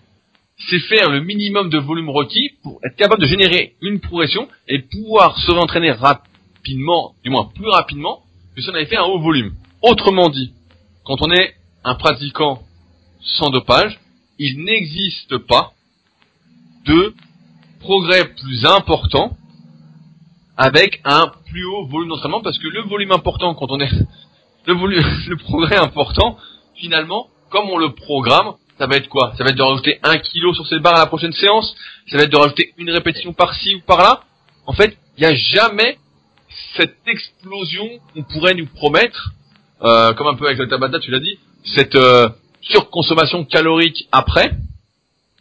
[0.70, 4.84] c'est faire le minimum de volume requis pour être capable de générer une progression et
[4.84, 8.22] pouvoir se réentraîner rapidement, du moins plus rapidement,
[8.56, 9.54] que si on avait fait un haut volume.
[9.82, 10.54] Autrement dit,
[11.06, 12.62] quand on est un pratiquant
[13.20, 14.00] sans dopage,
[14.39, 15.73] il n'existe pas
[16.86, 17.13] de
[17.80, 19.38] progrès plus important
[20.58, 23.91] avec un plus haut volume d'entraînement parce que le volume important quand on est
[24.65, 26.38] le volume le progrès important
[26.76, 29.34] finalement comme on le programme ça va être quoi?
[29.38, 31.76] Ça va être de rajouter un kilo sur cette barre à la prochaine séance?
[32.12, 34.21] Ça va être de rajouter une répétition par-ci ou par-là?
[34.65, 35.97] En fait il n'y a jamais
[36.76, 39.32] cette explosion qu'on pourrait nous promettre
[39.82, 41.38] euh, comme un peu avec le tabata tu l'as dit
[41.76, 42.30] cette euh,
[42.62, 44.52] surconsommation calorique après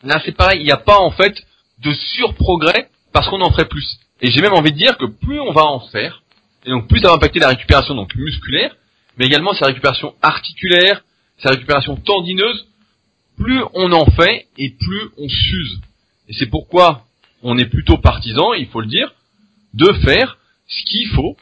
[0.02, 1.34] là c'est pareil il n'y a pas en fait
[1.82, 5.40] de surprogrès parce qu'on en ferait plus et j'ai même envie de dire que plus
[5.40, 6.22] on va en faire,
[6.64, 8.74] et donc plus ça va impacter la récupération donc musculaire,
[9.18, 11.02] mais également sa récupération articulaire,
[11.38, 12.66] sa récupération tendineuse,
[13.36, 15.80] plus on en fait et plus on s'use.
[16.28, 17.04] Et c'est pourquoi
[17.42, 19.12] on est plutôt partisan, il faut le dire,
[19.74, 21.36] de faire ce qu'il faut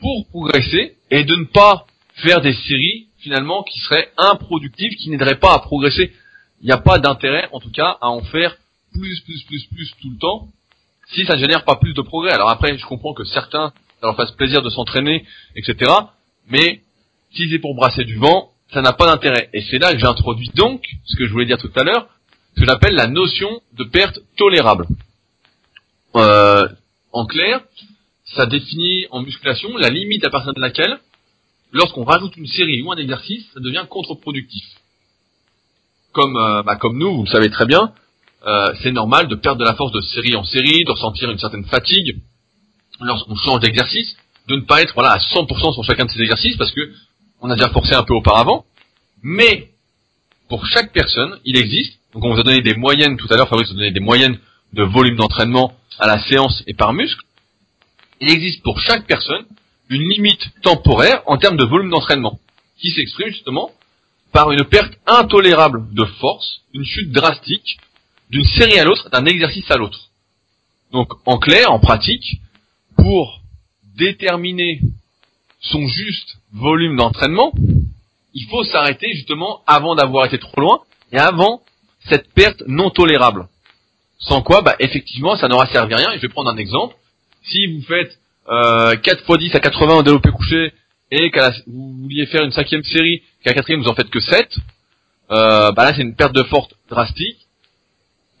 [0.00, 5.40] pour progresser et de ne pas faire des séries finalement qui seraient improductives, qui n'aideraient
[5.40, 6.12] pas à progresser.
[6.60, 8.56] Il n'y a pas d'intérêt en tout cas à en faire
[8.92, 10.48] plus, plus, plus, plus tout le temps
[11.08, 12.32] si ça ne génère pas plus de progrès.
[12.32, 15.24] Alors après, je comprends que certains, ça leur fasse plaisir de s'entraîner,
[15.56, 15.92] etc.
[16.48, 16.82] Mais
[17.34, 19.50] Si c'est pour brasser du vent, ça n'a pas d'intérêt.
[19.52, 22.08] Et c'est là que j'introduis donc ce que je voulais dire tout à l'heure,
[22.54, 24.86] ce que j'appelle la notion de perte tolérable.
[26.14, 26.68] Euh,
[27.12, 27.60] en clair,
[28.36, 30.98] ça définit en musculation la limite à partir de laquelle,
[31.72, 34.64] lorsqu'on rajoute une série ou un exercice, ça devient contre-productif.
[36.12, 37.92] Comme, euh, bah, comme nous, vous le savez très bien,
[38.46, 41.38] euh, c'est normal de perdre de la force de série en série, de ressentir une
[41.38, 42.20] certaine fatigue
[43.00, 44.16] lorsqu'on change d'exercice,
[44.48, 46.92] de ne pas être voilà à 100% sur chacun de ces exercices parce que
[47.40, 48.64] on a déjà forcé un peu auparavant.
[49.22, 49.70] Mais
[50.48, 51.98] pour chaque personne, il existe.
[52.14, 53.48] Donc on vous a donné des moyennes tout à l'heure.
[53.48, 54.38] Fabrice vous a donné des moyennes
[54.72, 57.22] de volume d'entraînement à la séance et par muscle.
[58.20, 59.44] Il existe pour chaque personne
[59.88, 62.38] une limite temporaire en termes de volume d'entraînement
[62.78, 63.70] qui s'exprime justement
[64.32, 67.78] par une perte intolérable de force, une chute drastique
[68.30, 70.10] d'une série à l'autre, d'un exercice à l'autre.
[70.92, 72.40] Donc en clair, en pratique,
[72.96, 73.40] pour
[73.96, 74.80] déterminer
[75.60, 77.52] son juste volume d'entraînement,
[78.34, 80.80] il faut s'arrêter justement avant d'avoir été trop loin
[81.12, 81.62] et avant
[82.08, 83.48] cette perte non tolérable.
[84.18, 86.12] Sans quoi, bah, effectivement, ça n'aura servi à rien.
[86.12, 86.96] Et je vais prendre un exemple.
[87.44, 90.72] Si vous faites euh, 4 x 10 à 80 en développé couché
[91.10, 94.20] et que vous vouliez faire une cinquième série, qu'à la quatrième vous en faites que
[94.20, 94.56] 7,
[95.30, 97.38] euh, bah là c'est une perte de force drastique.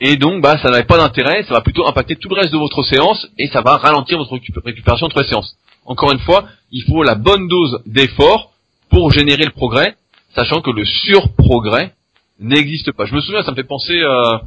[0.00, 2.58] Et donc bah ça n'avait pas d'intérêt, ça va plutôt impacter tout le reste de
[2.58, 5.56] votre séance et ça va ralentir votre récupération entre les séances.
[5.86, 8.52] Encore une fois, il faut la bonne dose d'effort
[8.90, 9.94] pour générer le progrès,
[10.34, 11.94] sachant que le surprogrès
[12.40, 13.06] n'existe pas.
[13.06, 14.38] Je me souviens, ça me fait penser euh,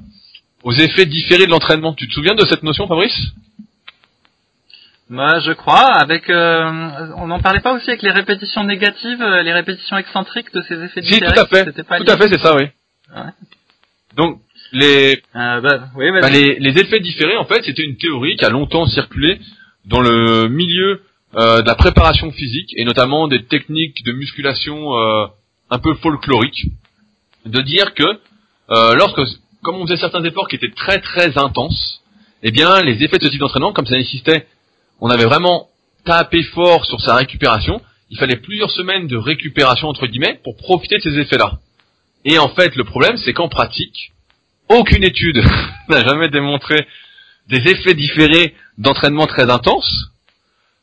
[0.64, 1.94] aux effets différés de l'entraînement.
[1.94, 3.18] Tu te souviens de cette notion, Fabrice?
[5.10, 5.92] Moi, je crois.
[5.94, 10.54] Avec, euh, on n'en parlait pas aussi avec les répétitions négatives, euh, les répétitions excentriques
[10.54, 11.28] de ces effets différés.
[11.28, 11.66] Si, tout à fait.
[11.66, 12.68] tout à fait, c'est ça, oui.
[14.16, 14.40] Donc
[14.72, 18.50] les, bah, oui, bah, les, les effets différés, en fait, c'était une théorie qui a
[18.50, 19.40] longtemps circulé
[19.86, 21.02] dans le milieu
[21.36, 25.28] euh, de la préparation physique et notamment des techniques de musculation euh,
[25.70, 26.66] un peu folkloriques,
[27.46, 28.04] de dire que
[28.72, 29.22] euh, lorsque,
[29.62, 32.02] comme on faisait certains efforts qui étaient très très intenses,
[32.42, 34.48] eh bien les effets de ce type d'entraînement, comme ça nécessitait,
[35.02, 35.68] on avait vraiment
[36.06, 40.98] tapé fort sur sa récupération, il fallait plusieurs semaines de récupération entre guillemets pour profiter
[40.98, 41.60] de ces effets-là.
[42.26, 44.12] Et en fait, le problème, c'est qu'en pratique,
[44.68, 45.42] aucune étude
[45.90, 46.76] n'a jamais démontré
[47.48, 50.12] des effets différés d'entraînement très intenses,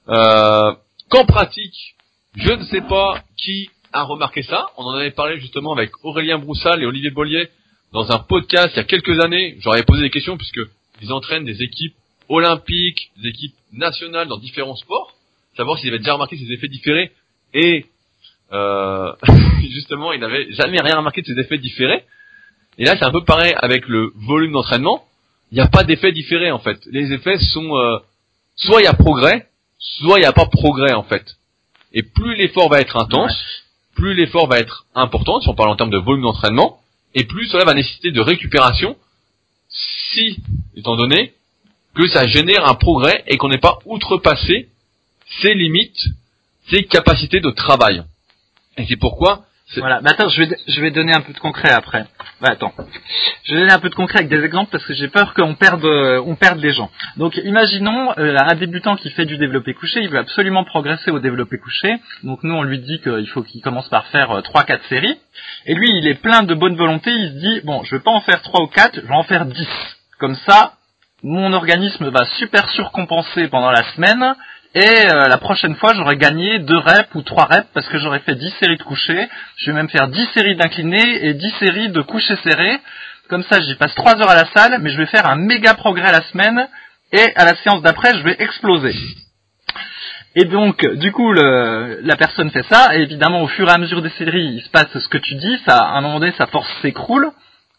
[0.09, 0.73] euh,
[1.09, 1.95] Qu'en pratique,
[2.35, 4.67] je ne sais pas qui a remarqué ça.
[4.77, 7.49] On en avait parlé justement avec Aurélien Broussal et Olivier Bollier
[7.93, 9.57] dans un podcast il y a quelques années.
[9.61, 10.61] J'aurais posé des questions puisque
[11.03, 11.95] ils entraînent des équipes
[12.29, 15.15] olympiques, des équipes nationales dans différents sports,
[15.57, 17.13] savoir s'ils avaient déjà remarqué ces effets différés.
[17.55, 17.87] Et
[18.53, 19.13] euh,
[19.71, 22.05] justement, ils n'avaient jamais rien remarqué de ces effets différés.
[22.79, 25.05] Et là, c'est un peu pareil avec le volume d'entraînement.
[25.51, 26.79] Il n'y a pas d'effet différé en fait.
[26.87, 27.99] Les effets sont euh,
[28.57, 31.37] soit il y a progrès, soit il n'y a pas progrès en fait.
[31.93, 33.35] Et plus l'effort va être intense,
[33.95, 36.81] plus l'effort va être important, si on parle en termes de volume d'entraînement,
[37.15, 38.97] et plus cela va nécessiter de récupération,
[39.69, 40.39] si,
[40.77, 41.33] étant donné
[41.97, 44.69] que ça génère un progrès et qu'on n'est pas outrepassé
[45.43, 46.09] ses limites,
[46.71, 48.05] ses capacités de travail.
[48.77, 49.47] Et c'est pourquoi
[49.79, 50.01] voilà.
[50.01, 52.05] Mais attends, je vais, je vais donner un peu de concret après.
[52.41, 52.73] Bah, attends.
[53.45, 55.55] Je vais donner un peu de concret avec des exemples parce que j'ai peur qu'on
[55.55, 56.91] perde, euh, on perde les gens.
[57.17, 61.19] Donc, imaginons euh, un débutant qui fait du développé couché, il veut absolument progresser au
[61.19, 61.97] développé couché.
[62.23, 65.19] Donc, nous, on lui dit qu'il faut qu'il commence par faire euh, trois, 4 séries.
[65.67, 67.11] Et lui, il est plein de bonne volonté.
[67.11, 69.25] Il se dit, bon, je vais pas en faire 3 ou 4, je vais en
[69.25, 69.69] faire 10.
[70.19, 70.75] Comme ça,
[71.23, 74.35] mon organisme va super surcompenser pendant la semaine
[74.77, 78.19] et euh, la prochaine fois, j'aurais gagné 2 reps ou 3 reps parce que j'aurais
[78.19, 79.27] fait 10 séries de couchés.
[79.57, 82.79] Je vais même faire 10 séries d'inclinés et 10 séries de couchés serrés.
[83.31, 85.73] Comme ça, j'y passe 3 heures à la salle, mais je vais faire un méga
[85.73, 86.69] progrès la semaine.
[87.11, 88.95] Et à la séance d'après, je vais exploser.
[90.35, 93.79] Et donc, du coup, le, la personne fait ça, et évidemment, au fur et à
[93.79, 96.35] mesure des séries, il se passe ce que tu dis, ça, à un moment donné,
[96.37, 97.33] sa force s'écroule,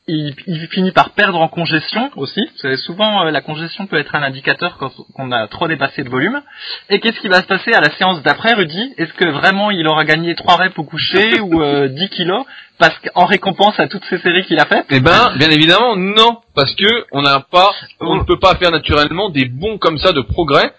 [0.07, 2.39] il, finit par perdre en congestion aussi.
[2.39, 6.03] Vous savez, souvent euh, la congestion peut être un indicateur quand on a trop dépassé
[6.03, 6.41] de volume.
[6.89, 8.93] Et qu'est-ce qui va se passer à la séance d'après, Rudy?
[8.97, 12.45] Est-ce que vraiment il aura gagné 3 reps au coucher ou 10 euh, kilos?
[12.79, 14.85] Parce qu'en récompense à toutes ces séries qu'il a faites?
[14.91, 18.71] Eh ben, bien évidemment, non, parce que on n'a pas, on ne peut pas faire
[18.71, 20.71] naturellement des bons comme ça de progrès.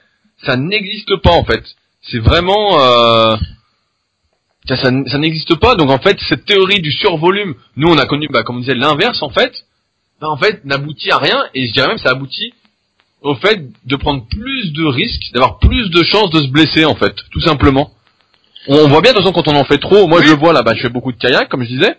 [0.45, 1.63] Ça n'existe pas en fait.
[2.03, 2.81] C'est vraiment.
[2.81, 3.37] Euh
[4.77, 5.75] ça, ça, n'existe pas.
[5.75, 8.75] Donc en fait, cette théorie du survolume, nous on a connu, bah, comme on disait,
[8.75, 9.53] l'inverse en fait,
[10.21, 11.45] bah, en fait, n'aboutit à rien.
[11.55, 12.53] Et je dirais même, ça aboutit
[13.23, 16.95] au fait de prendre plus de risques, d'avoir plus de chances de se blesser en
[16.95, 17.91] fait, tout simplement.
[18.69, 20.07] On, voit bien de toute façon quand on en fait trop.
[20.07, 21.97] Moi je le vois là, bah, je fais beaucoup de kayak, comme je disais.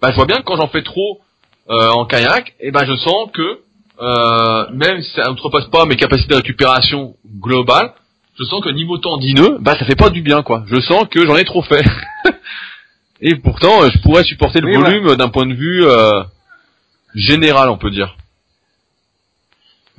[0.00, 1.20] Bah, je vois bien que quand j'en fais trop
[1.68, 3.60] euh, en kayak, et ben je sens que
[4.00, 7.92] euh, même si ça outrepasse pas mes capacités de récupération globales,
[8.42, 10.64] je sens que niveau tendineux, bah ça fait pas du bien quoi.
[10.66, 11.84] Je sens que j'en ai trop fait.
[13.20, 16.24] Et pourtant, euh, je pourrais supporter le volume d'un point de vue euh,
[17.14, 18.16] général, on peut dire.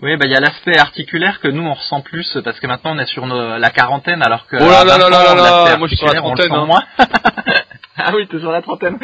[0.02, 2.96] Oui, bah il y a l'aspect articulaire que nous on ressent plus parce que maintenant
[2.96, 5.96] on est sur la quarantaine alors que oh là là là là là, moi je
[5.96, 6.52] suis sur la trentaine.
[6.52, 6.66] Hein.
[6.66, 6.84] Moins.
[7.98, 8.98] ah oui, toujours la trentaine.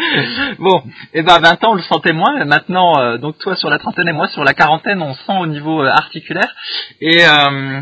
[0.57, 2.43] Bon, et eh ben 20 ans on le sentait moins.
[2.43, 5.45] Maintenant, euh, donc toi sur la trentaine et moi sur la quarantaine, on sent au
[5.45, 6.53] niveau euh, articulaire.
[6.99, 7.81] Et euh,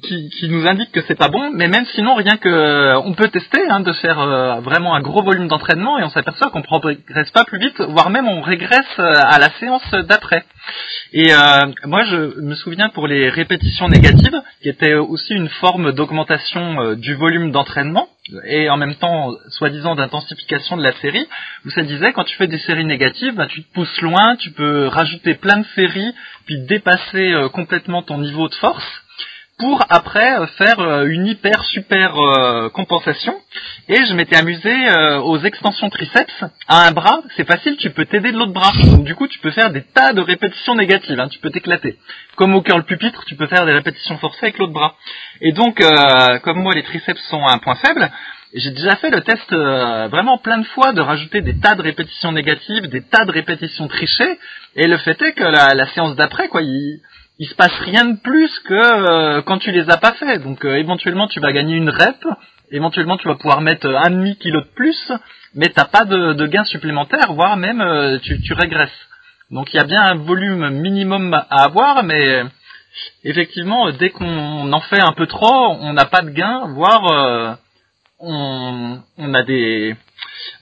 [0.00, 3.12] qui, qui, nous indique que c'est pas bon, mais même sinon rien que euh, on
[3.12, 6.62] peut tester hein, de faire euh, vraiment un gros volume d'entraînement et on s'aperçoit qu'on
[6.62, 10.44] progresse pas plus vite, voire même on régresse euh, à la séance d'après.
[11.12, 11.30] Et
[11.84, 17.14] moi je me souviens pour les répétitions négatives, qui était aussi une forme d'augmentation du
[17.14, 18.08] volume d'entraînement
[18.46, 21.26] et en même temps soi-disant d'intensification de la série,
[21.66, 24.52] où ça disait quand tu fais des séries négatives, bah, tu te pousses loin, tu
[24.52, 26.14] peux rajouter plein de séries,
[26.46, 29.01] puis dépasser complètement ton niveau de force
[29.62, 33.40] pour après euh, faire euh, une hyper super euh, compensation.
[33.88, 34.72] Et je m'étais amusé
[35.24, 37.20] aux extensions triceps à un bras.
[37.36, 38.72] C'est facile, tu peux t'aider de l'autre bras.
[38.84, 41.18] Donc du coup, tu peux faire des tas de répétitions négatives.
[41.18, 41.98] Hein, tu peux t'éclater.
[42.36, 44.94] Comme au curl pupitre, tu peux faire des répétitions forcées avec l'autre bras.
[45.40, 45.82] Et donc,
[46.42, 48.08] comme moi, les triceps sont un point faible.
[48.54, 52.32] J'ai déjà fait le test vraiment plein de fois de rajouter des tas de répétitions
[52.32, 54.38] négatives, des tas de répétitions trichées.
[54.76, 57.00] Et le fait est que la, la séance d'après, quoi, il,
[57.38, 60.38] il se passe rien de plus que euh, quand tu les as pas fait.
[60.38, 62.24] Donc euh, éventuellement tu vas gagner une rep,
[62.70, 65.12] éventuellement tu vas pouvoir mettre un demi kilo de plus,
[65.54, 68.90] mais t'as pas de, de gain supplémentaire, voire même euh, tu, tu régresses.
[69.50, 72.44] Donc il y a bien un volume minimum à avoir, mais
[73.24, 77.58] effectivement dès qu'on en fait un peu trop, on n'a pas de gain, voire
[78.20, 79.96] on, on a des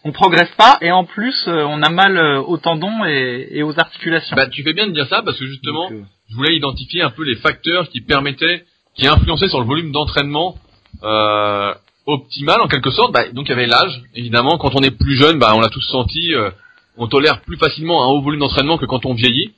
[0.05, 4.35] on progresse pas et en plus on a mal aux tendons et, et aux articulations.
[4.35, 5.89] Bah tu fais bien de dire ça parce que justement
[6.31, 8.65] je voulais identifier un peu les facteurs qui permettaient,
[8.95, 10.57] qui influençaient sur le volume d'entraînement
[11.03, 11.75] euh,
[12.07, 13.13] optimal en quelque sorte.
[13.13, 14.59] Bah, donc il y avait l'âge, évidemment.
[14.59, 16.51] Quand on est plus jeune, bah, on l'a tous senti, euh,
[16.97, 19.53] on tolère plus facilement un haut volume d'entraînement que quand on vieillit.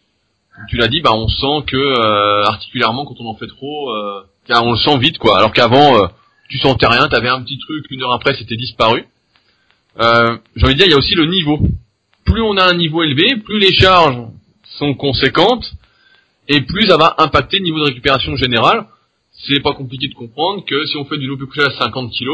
[0.68, 4.72] tu l'as dit, bah, on sent que euh, quand on en fait trop, euh, on
[4.72, 5.38] le sent vite, quoi.
[5.38, 6.06] Alors qu'avant, euh,
[6.48, 9.04] tu sentais rien, tu avais un petit truc, une heure après, c'était disparu.
[10.00, 11.58] Euh, J'ai envie de dire, il y a aussi le niveau.
[12.24, 14.18] Plus on a un niveau élevé, plus les charges
[14.78, 15.72] sont conséquentes,
[16.48, 18.86] et plus ça va impacter le niveau de récupération général.
[19.46, 22.28] C'est pas compliqué de comprendre que si on fait du développé couché à 50 kg,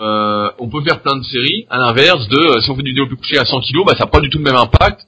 [0.00, 1.66] euh, on peut faire plein de séries.
[1.68, 4.04] À l'inverse de euh, si on fait du développé couché à 100 kg, bah, ça
[4.04, 5.00] n'a pas du tout le même impact,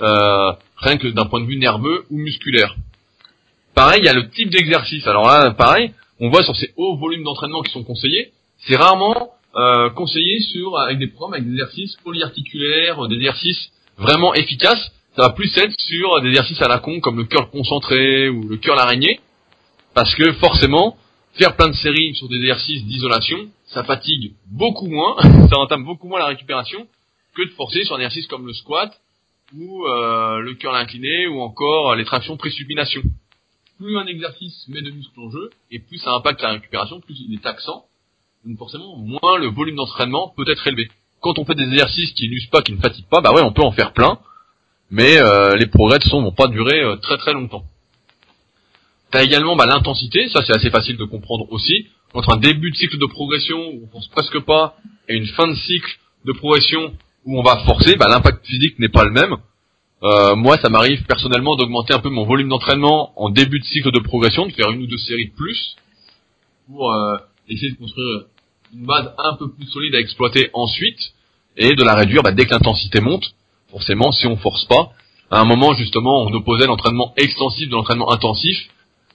[0.00, 2.74] euh, rien que d'un point de vue nerveux ou musculaire.
[3.74, 5.06] Pareil, il y a le type d'exercice.
[5.06, 8.32] Alors là, pareil, on voit sur ces hauts volumes d'entraînement qui sont conseillés,
[8.66, 14.34] c'est rarement euh, conseillé sur avec des programmes avec des exercices polyarticulaires, des exercices vraiment
[14.34, 18.30] efficaces ça va plus être sur des exercices à la con comme le cœur concentré
[18.30, 19.20] ou le cœur l'araignée,
[19.94, 20.96] parce que forcément,
[21.34, 25.16] faire plein de séries sur des exercices d'isolation, ça fatigue beaucoup moins,
[25.50, 26.86] ça entame beaucoup moins la récupération
[27.34, 28.98] que de forcer sur un exercice comme le squat
[29.54, 33.02] ou euh, le cœur incliné ou encore les tractions pré-supination.
[33.76, 37.20] Plus un exercice met de muscles en jeu et plus ça impacte la récupération, plus
[37.28, 37.84] il est taxant,
[38.46, 40.88] donc forcément moins le volume d'entraînement peut être élevé.
[41.20, 43.52] Quand on fait des exercices qui n'usent pas, qui ne fatiguent pas, bah ouais, on
[43.52, 44.18] peut en faire plein,
[44.90, 47.64] mais euh, les progrès de son vont pas durer euh, très très longtemps.
[49.10, 51.86] T'as également bah, l'intensité, ça c'est assez facile de comprendre aussi.
[52.12, 54.76] Entre un début de cycle de progression où on force presque pas
[55.08, 56.92] et une fin de cycle de progression
[57.24, 59.36] où on va forcer, bah, l'impact physique n'est pas le même.
[60.02, 63.92] Euh, moi, ça m'arrive personnellement d'augmenter un peu mon volume d'entraînement en début de cycle
[63.92, 65.76] de progression, de faire une ou deux séries de plus
[66.66, 66.92] pour
[67.48, 68.24] essayer de construire
[68.72, 71.12] une base un peu plus solide à exploiter ensuite
[71.56, 73.34] et de la réduire bah, dès que l'intensité monte
[73.70, 74.90] forcément, si on force pas,
[75.30, 78.58] à un moment justement, on opposait l'entraînement extensif de l'entraînement intensif,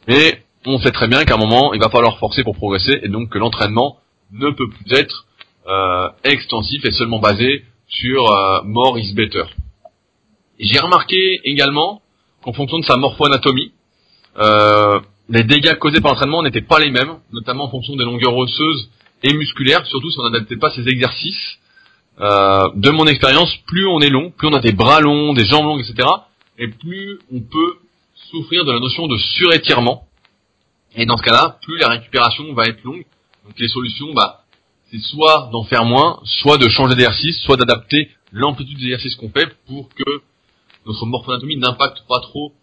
[0.07, 3.09] et on sait très bien qu'à un moment, il va falloir forcer pour progresser, et
[3.09, 3.97] donc que l'entraînement
[4.31, 5.25] ne peut plus être
[5.67, 9.43] euh, extensif et seulement basé sur euh, more is better.
[10.59, 12.01] J'ai remarqué également
[12.43, 13.71] qu'en fonction de sa morpho-anatomie,
[14.37, 18.35] euh, les dégâts causés par l'entraînement n'étaient pas les mêmes, notamment en fonction des longueurs
[18.35, 18.89] osseuses
[19.23, 21.57] et musculaires, surtout si on n'adaptait pas ces exercices
[22.19, 25.45] euh, de mon expérience, plus on est long, plus on a des bras longs, des
[25.45, 26.07] jambes longues, etc.,
[26.57, 27.77] et plus on peut
[28.31, 30.07] souffrir de la notion de surétirement.
[30.95, 33.05] Et dans ce cas-là, plus la récupération va être longue.
[33.45, 34.45] Donc les solutions, bah,
[34.91, 39.29] c'est soit d'en faire moins, soit de changer d'exercice, soit d'adapter l'amplitude des exercices qu'on
[39.29, 40.21] fait pour que
[40.85, 42.53] notre morphoanatomie n'impacte pas trop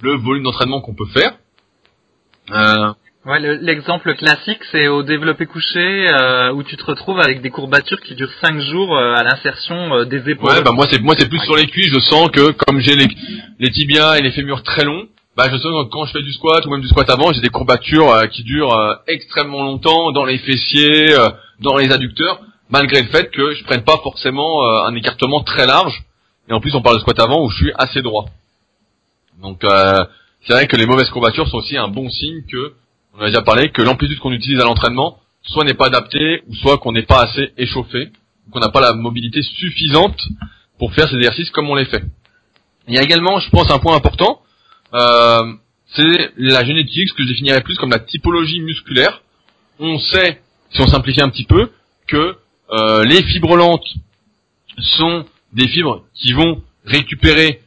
[0.00, 1.36] le volume d'entraînement qu'on peut faire.
[2.50, 2.92] Euh,
[3.26, 8.00] Ouais, l'exemple classique, c'est au développé couché euh, où tu te retrouves avec des courbatures
[8.02, 10.50] qui durent 5 jours euh, à l'insertion euh, des épaules.
[10.50, 12.96] Ouais, bah moi c'est moi c'est plus sur les cuisses, je sens que comme j'ai
[12.96, 13.08] les,
[13.60, 15.06] les tibias et les fémurs très longs,
[15.36, 17.40] bah je sens que quand je fais du squat ou même du squat avant, j'ai
[17.40, 21.16] des courbatures qui durent extrêmement longtemps dans les fessiers,
[21.60, 22.40] dans les adducteurs.
[22.70, 26.02] malgré le fait que je prenne pas forcément euh, un écartement très large.
[26.48, 28.26] Et en plus, on parle de squat avant où je suis assez droit.
[29.42, 30.04] Donc, euh,
[30.46, 32.72] c'est vrai que les mauvaises courbatures sont aussi un bon signe que,
[33.16, 36.54] on a déjà parlé, que l'amplitude qu'on utilise à l'entraînement soit n'est pas adaptée, ou
[36.54, 38.10] soit qu'on n'est pas assez échauffé,
[38.50, 40.20] qu'on n'a pas la mobilité suffisante
[40.78, 42.02] pour faire ces exercices comme on les fait.
[42.88, 44.40] Il y a également, je pense, un point important,
[44.94, 45.52] euh,
[45.94, 49.22] c'est la génétique, ce que je définirais plus comme la typologie musculaire.
[49.78, 50.40] On sait,
[50.70, 51.70] si on simplifie un petit peu,
[52.08, 52.36] que
[52.70, 53.86] euh, les fibres lentes
[54.78, 57.60] sont des fibres qui vont récupérer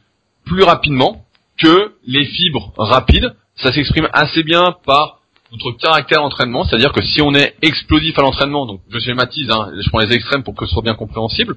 [0.44, 1.24] plus rapidement
[1.58, 3.34] que les fibres rapides.
[3.56, 5.17] Ça s'exprime assez bien par
[5.52, 9.70] notre caractère d'entraînement, c'est-à-dire que si on est explosif à l'entraînement, donc je schématise, hein,
[9.80, 11.56] je prends les extrêmes pour que ce soit bien compréhensible,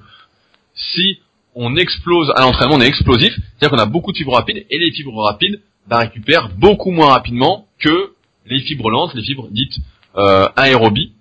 [0.73, 1.19] si
[1.55, 4.79] on explose à l'entraînement, on est explosif, c'est-à-dire qu'on a beaucoup de fibres rapides, et
[4.79, 8.13] les fibres rapides bah, récupèrent beaucoup moins rapidement que
[8.45, 9.77] les fibres lentes, les fibres dites
[10.17, 11.11] euh, aérobies.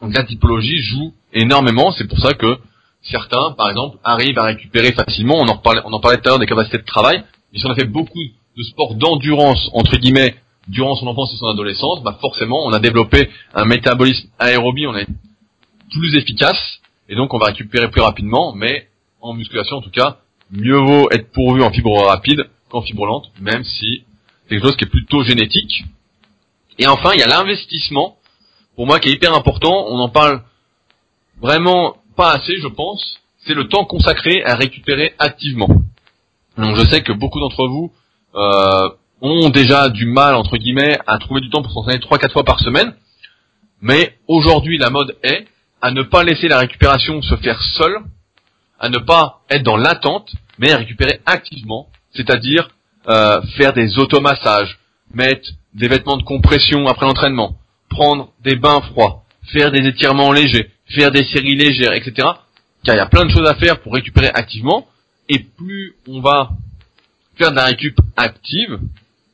[0.00, 2.58] Donc la typologie joue énormément, c'est pour ça que
[3.02, 6.30] certains, par exemple, arrivent à récupérer facilement, on en, parlait, on en parlait tout à
[6.30, 7.22] l'heure des capacités de travail,
[7.52, 8.18] mais si on a fait beaucoup
[8.56, 10.36] de sports d'endurance, entre guillemets,
[10.68, 14.96] durant son enfance et son adolescence, bah forcément, on a développé un métabolisme aérobie, on
[14.96, 15.06] est
[15.90, 18.88] plus efficace, et donc on va récupérer plus rapidement, mais
[19.20, 20.18] en musculation en tout cas,
[20.50, 24.04] mieux vaut être pourvu en fibres rapides qu'en fibres lentes, même si
[24.44, 25.84] c'est quelque chose qui est plutôt génétique.
[26.78, 28.16] Et enfin, il y a l'investissement,
[28.76, 30.42] pour moi qui est hyper important, on en parle
[31.40, 35.68] vraiment pas assez, je pense, c'est le temps consacré à récupérer activement.
[36.56, 37.92] Donc je sais que beaucoup d'entre vous
[38.34, 38.90] euh,
[39.20, 42.60] ont déjà du mal, entre guillemets, à trouver du temps pour s'entraîner 3-4 fois par
[42.60, 42.94] semaine,
[43.80, 45.46] mais aujourd'hui la mode est
[45.82, 47.98] à ne pas laisser la récupération se faire seule,
[48.78, 52.70] à ne pas être dans l'attente, mais à récupérer activement, c'est-à-dire
[53.08, 54.78] euh, faire des automassages,
[55.14, 57.56] mettre des vêtements de compression après l'entraînement,
[57.88, 62.28] prendre des bains froids, faire des étirements légers, faire des séries légères, etc.
[62.84, 64.86] Car il y a plein de choses à faire pour récupérer activement,
[65.28, 66.50] et plus on va
[67.36, 68.78] faire de la récup active,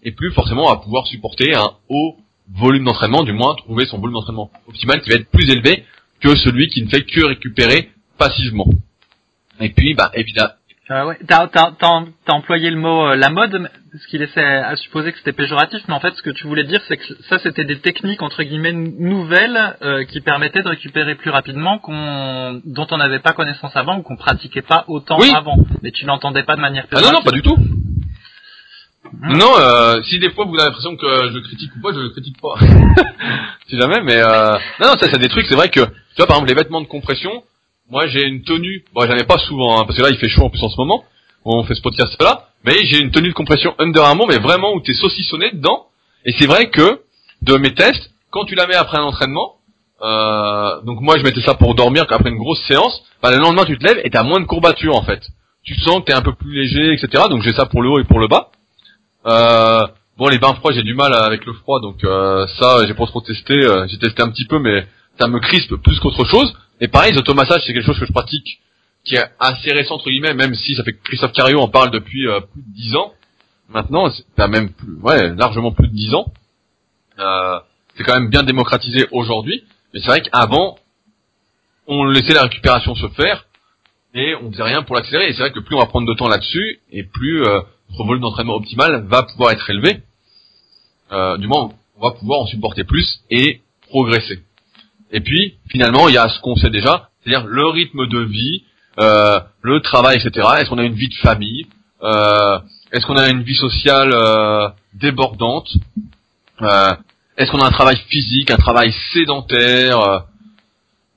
[0.07, 2.17] et plus forcément va pouvoir supporter un haut
[2.55, 5.85] volume d'entraînement, du moins trouver son volume d'entraînement optimal qui va être plus élevé
[6.21, 8.67] que celui qui ne fait que récupérer passivement.
[9.61, 10.51] Et puis, bah, évidemment.
[10.93, 11.19] Euh, ouais.
[11.27, 13.69] T'as, t'as, t'as, t'as employé le mot euh, la mode,
[14.01, 16.63] ce qui laissait à supposer que c'était péjoratif, mais en fait, ce que tu voulais
[16.63, 21.17] dire, c'est que ça, c'était des techniques entre guillemets nouvelles euh, qui permettaient de récupérer
[21.17, 25.33] plus rapidement, qu'on, dont on n'avait pas connaissance avant ou qu'on pratiquait pas autant Oui.
[25.35, 25.57] avant.
[25.83, 27.19] Mais tu l'entendais pas de manière Ah non, péjorative.
[27.19, 27.57] non, pas du tout.
[29.23, 32.09] Non, euh, si des fois vous avez l'impression que je critique ou pas, je ne
[32.09, 32.55] critique pas.
[33.69, 35.47] si jamais, mais euh, non, non, ça c'est des trucs.
[35.47, 37.43] C'est vrai que tu vois par exemple les vêtements de compression.
[37.91, 38.85] Moi j'ai une tenue.
[38.95, 40.69] Bon, j'en ai pas souvent hein, parce que là il fait chaud en plus en
[40.69, 41.05] ce moment.
[41.45, 44.73] On fait ce podcast là, mais j'ai une tenue de compression Under Armour, mais vraiment
[44.75, 45.87] où t'es saucissonné dedans.
[46.25, 47.01] Et c'est vrai que
[47.43, 49.57] de mes tests, quand tu la mets après un entraînement,
[50.03, 53.03] euh, donc moi je mettais ça pour dormir après une grosse séance.
[53.23, 55.23] Bah, le lendemain tu te lèves et t'as moins de courbatures en fait.
[55.63, 57.25] Tu sens que t'es un peu plus léger, etc.
[57.31, 58.51] Donc j'ai ça pour le haut et pour le bas.
[59.27, 62.95] Euh, bon, les bains froids, j'ai du mal avec le froid, donc euh, ça, j'ai
[62.95, 63.55] pas trop testé.
[63.55, 64.87] euh, j'ai testé un petit peu, mais
[65.19, 66.53] ça me crispe plus qu'autre chose.
[66.81, 68.61] Et pareil, les automassages, c'est quelque chose que je pratique,
[69.05, 71.91] qui est assez récent entre guillemets, même si ça fait que Christophe Cario en parle
[71.91, 73.13] depuis euh, plus de 10 ans.
[73.69, 76.33] Maintenant, c'est pas même plus, ouais, largement plus de 10 ans.
[77.19, 77.59] Euh,
[77.97, 80.77] c'est quand même bien démocratisé aujourd'hui, mais c'est vrai qu'avant,
[81.89, 83.47] on laissait la récupération se faire
[84.15, 85.29] et on faisait rien pour l'accélérer.
[85.29, 87.61] Et c'est vrai que plus on va prendre de temps là-dessus, et plus euh,
[87.91, 90.03] notre volume d'entraînement optimal va pouvoir être élevé.
[91.13, 94.41] Euh, du moins, on va pouvoir en supporter plus et progresser.
[95.13, 98.65] Et puis, finalement, il y a ce qu'on sait déjà, c'est-à-dire le rythme de vie,
[98.99, 100.47] euh, le travail, etc.
[100.59, 101.67] Est-ce qu'on a une vie de famille?
[102.03, 102.59] Euh,
[102.93, 105.69] Est-ce qu'on a une vie sociale euh, débordante?
[106.63, 106.95] Euh,
[107.37, 110.01] Est-ce qu'on a un travail physique, un travail sédentaire?
[110.01, 110.19] Euh,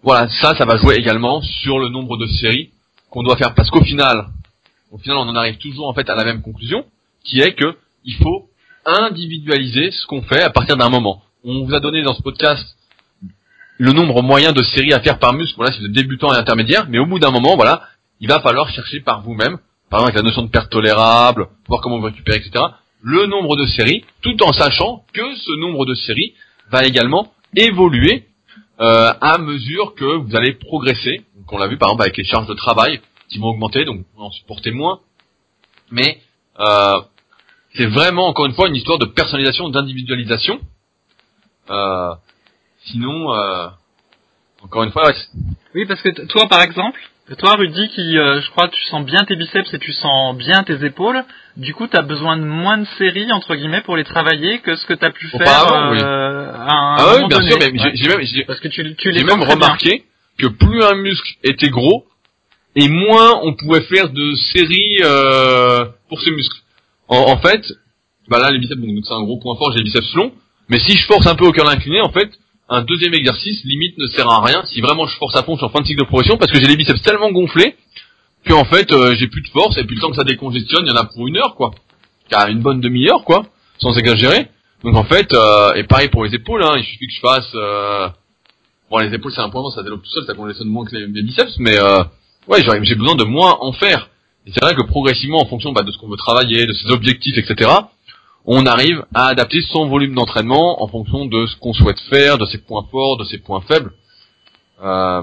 [0.04, 2.70] Voilà, ça, ça va jouer également sur le nombre de séries
[3.10, 4.28] qu'on doit faire, parce qu'au final,
[4.92, 6.86] au final, on en arrive toujours en fait à la même conclusion,
[7.24, 8.50] qui est que il faut
[8.86, 11.22] individualiser ce qu'on fait à partir d'un moment.
[11.44, 12.66] On vous a donné dans ce podcast
[13.78, 16.88] le nombre moyen de séries à faire par muscle, voilà, c'est de débutant et intermédiaire,
[16.90, 17.84] mais au bout d'un moment, voilà,
[18.20, 19.58] il va falloir chercher par vous-même,
[19.90, 22.66] par exemple avec la notion de perte tolérable, voir comment vous récupérer, etc.,
[23.02, 26.34] le nombre de séries, tout en sachant que ce nombre de séries
[26.70, 28.26] va également évoluer
[28.82, 31.22] euh, à mesure que vous allez progresser.
[31.38, 33.00] Donc on l'a vu par exemple avec les charges de travail
[33.30, 35.00] qui vont augmenter, donc vous en supportez moins.
[35.92, 36.20] Mais
[36.60, 37.00] euh,
[37.76, 40.60] c'est vraiment encore une fois une histoire de personnalisation, d'individualisation.
[41.70, 42.14] Euh,
[42.86, 43.68] sinon, euh,
[44.64, 45.16] encore une fois, ouais,
[45.76, 47.00] Oui, parce que toi, par exemple,
[47.38, 50.64] toi, Rudy, qui, euh, je crois, tu sens bien tes biceps et tu sens bien
[50.64, 51.24] tes épaules,
[51.58, 54.76] du coup, tu as besoin de moins de séries, entre guillemets, pour les travailler que
[54.76, 56.00] ce que tu as pu faire Auparavant, oui.
[56.02, 57.52] euh, à un ah oui, moment bien donné.
[57.52, 57.92] sûr, mais Ouais.
[57.94, 59.54] j'ai même, Parce que tu, tu les j'ai même très bien.
[59.56, 60.06] remarqué
[60.40, 62.06] que plus un muscle était gros,
[62.76, 66.58] et moins on pouvait faire de séries euh, pour ce muscle.
[67.08, 67.64] En, fait,
[68.28, 70.32] bah là les biceps, donc c'est un gros point fort, j'ai les biceps longs,
[70.70, 72.30] mais si je force un peu au cœur incliné, en fait,
[72.70, 75.72] un deuxième exercice limite ne sert à rien si vraiment je force à fond sur
[75.72, 77.76] fin de cycle de progression parce que j'ai les biceps tellement gonflés
[78.46, 80.86] que en fait euh, j'ai plus de force et puis le temps que ça décongestionne,
[80.86, 81.72] il y en a pour une heure quoi.
[82.30, 83.46] Car une bonne demi-heure quoi,
[83.80, 84.48] sans exagérer.
[84.84, 87.52] Donc en fait, euh, et pareil pour les épaules, hein, il suffit que je fasse
[87.56, 88.08] euh...
[88.92, 91.24] bon les épaules c'est un point ça développe tout seul, ça congestionne moins que les,
[91.24, 92.04] biceps, mais euh...
[92.48, 94.10] ouais j'ai besoin de moins en faire.
[94.46, 96.90] Et c'est vrai que progressivement en fonction bah, de ce qu'on veut travailler, de ses
[96.92, 97.70] objectifs, etc
[98.46, 102.46] on arrive à adapter son volume d'entraînement en fonction de ce qu'on souhaite faire, de
[102.46, 103.94] ses points forts, de ses points faibles.
[104.82, 105.22] Euh,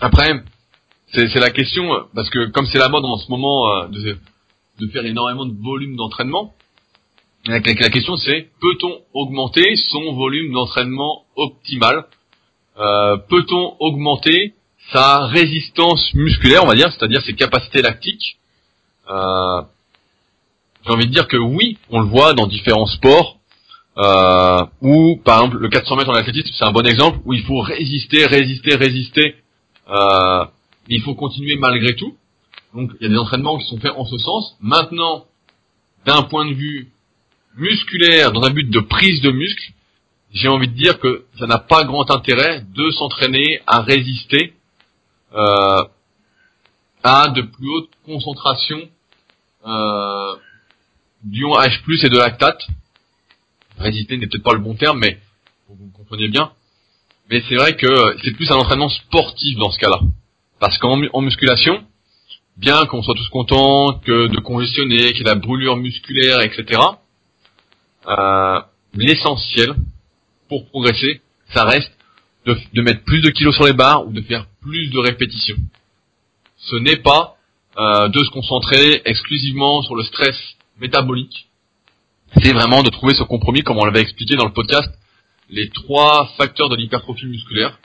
[0.00, 0.32] après,
[1.12, 5.06] c'est la question, parce que comme c'est la mode en ce moment euh, de, faire
[5.06, 6.52] énormément de volume d'entraînement,
[7.46, 12.06] la, la question c'est peut-on augmenter son volume d'entraînement optimal?
[12.76, 14.53] Euh, Peut-on augmenter
[14.92, 18.38] sa résistance musculaire, on va dire, c'est-à-dire ses capacités lactiques
[19.10, 19.62] euh,
[20.84, 23.38] j'ai envie de dire que oui, on le voit dans différents sports,
[23.96, 27.42] euh, où par exemple le 400 mètres en athlétisme, c'est un bon exemple, où il
[27.42, 29.36] faut résister, résister, résister,
[29.88, 30.44] euh,
[30.88, 32.16] il faut continuer malgré tout.
[32.74, 34.56] Donc il y a des entraînements qui sont faits en ce sens.
[34.60, 35.26] Maintenant,
[36.06, 36.88] d'un point de vue
[37.56, 39.72] musculaire, dans un but de prise de muscle,
[40.32, 44.54] j'ai envie de dire que ça n'a pas grand intérêt de s'entraîner à résister
[45.34, 45.84] euh,
[47.02, 48.88] à de plus hautes concentrations
[49.66, 50.36] euh,
[51.24, 52.66] d'ion H+, et de lactate.
[53.78, 55.18] Résister n'est peut-être pas le bon terme, mais
[55.68, 56.52] vous comprenez bien.
[57.30, 60.00] Mais c'est vrai que c'est plus un entraînement sportif dans ce cas-là.
[60.60, 61.84] Parce qu'en musculation,
[62.56, 66.80] bien qu'on soit tous contents que de congestionner, qu'il y ait la brûlure musculaire, etc.,
[68.06, 68.60] euh,
[68.94, 69.74] l'essentiel
[70.48, 71.22] pour progresser,
[71.52, 71.92] ça reste
[72.46, 75.56] de, de, mettre plus de kilos sur les barres ou de faire plus de répétitions.
[76.56, 77.36] Ce n'est pas
[77.78, 80.36] euh, de se concentrer exclusivement sur le stress
[80.80, 81.48] métabolique,
[82.42, 84.88] c'est vraiment de trouver ce compromis, comme on l'avait expliqué dans le podcast,
[85.50, 87.78] les trois facteurs de l'hypertrophie musculaire,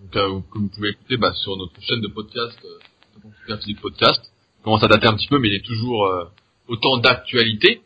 [0.00, 4.20] donc, euh, que vous pouvez écouter bah, sur notre chaîne de podcast, euh, Physique Podcast.
[4.60, 6.24] Il commence à dater un petit peu, mais il est toujours euh,
[6.68, 7.80] autant d'actualité.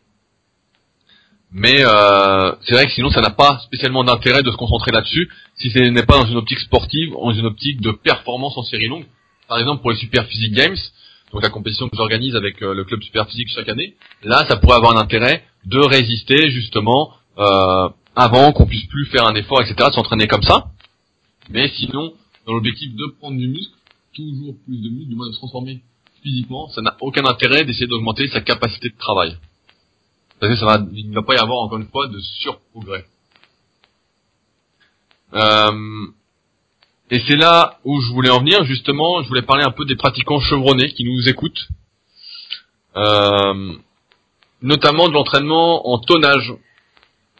[1.51, 5.29] Mais euh, c'est vrai que sinon, ça n'a pas spécialement d'intérêt de se concentrer là-dessus,
[5.55, 8.87] si ce n'est pas dans une optique sportive, dans une optique de performance en série
[8.87, 9.05] longue.
[9.49, 10.77] Par exemple, pour les Super Physique Games,
[11.33, 14.57] donc la compétition que j'organise avec euh, le club super physique chaque année, là ça
[14.57, 19.61] pourrait avoir un intérêt de résister justement euh, avant qu'on puisse plus faire un effort,
[19.61, 20.65] etc., s'entraîner comme ça.
[21.49, 22.13] Mais sinon,
[22.45, 23.73] dans l'objectif de prendre du muscle,
[24.15, 25.81] toujours plus de muscle, du moins de se transformer
[26.23, 29.37] physiquement, ça n'a aucun intérêt d'essayer d'augmenter sa capacité de travail.
[30.41, 33.05] Parce que ça va, il ne va pas y avoir encore une fois de surprogrès.
[35.35, 36.07] Euh,
[37.11, 39.95] et c'est là où je voulais en venir, justement, je voulais parler un peu des
[39.95, 41.67] pratiquants chevronnés qui nous écoutent.
[42.97, 43.73] Euh,
[44.63, 46.53] notamment de l'entraînement en tonnage.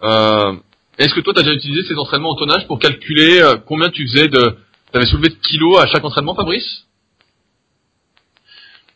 [0.04, 0.56] Euh,
[0.99, 3.89] Est-ce que toi, tu as déjà utilisé ces entraînements en tonnage pour calculer euh, combien
[3.89, 4.58] tu faisais de...
[4.91, 6.86] Tu avais soulevé de kilos à chaque entraînement, Fabrice?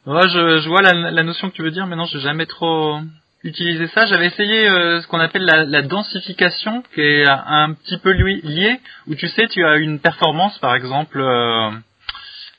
[0.06, 2.46] Ouais, je, je vois la, la, notion que tu veux dire, mais non, j'ai jamais
[2.46, 3.00] trop
[3.46, 4.06] utiliser ça.
[4.08, 9.16] J'avais essayé euh, ce qu'on appelle la, densification, qui est un petit peu lié, où
[9.16, 11.70] tu sais, tu as une performance, par exemple, euh,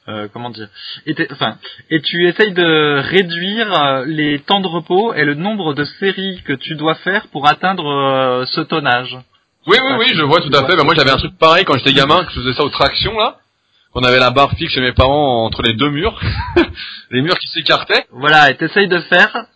[0.08, 0.68] euh, comment dire,
[1.06, 1.58] et, enfin,
[1.90, 6.52] et tu essayes de réduire les temps de repos et le nombre de séries que
[6.52, 9.18] tu dois faire pour atteindre ce tonnage.
[9.66, 10.76] Oui, oui, oui, je vois tout à fait.
[10.76, 13.18] Bah, moi, j'avais un truc pareil quand j'étais gamin, que je faisais ça aux tractions,
[13.18, 13.38] là.
[13.98, 16.20] On avait la barre fixe chez mes parents entre les deux murs,
[17.10, 18.04] les murs qui s'écartaient.
[18.12, 19.46] Voilà, et t'essayes de faire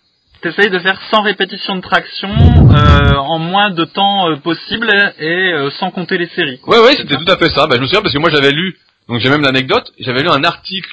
[0.43, 5.53] t'essayes de faire 100 répétitions de traction euh, en moins de temps euh, possible et
[5.53, 6.61] euh, sans compter les séries.
[6.67, 7.67] Ouais ouais, c'était tout à fait ça.
[7.67, 8.79] Bah, je me souviens parce que moi j'avais lu,
[9.09, 10.91] donc j'ai même l'anecdote, j'avais lu un article,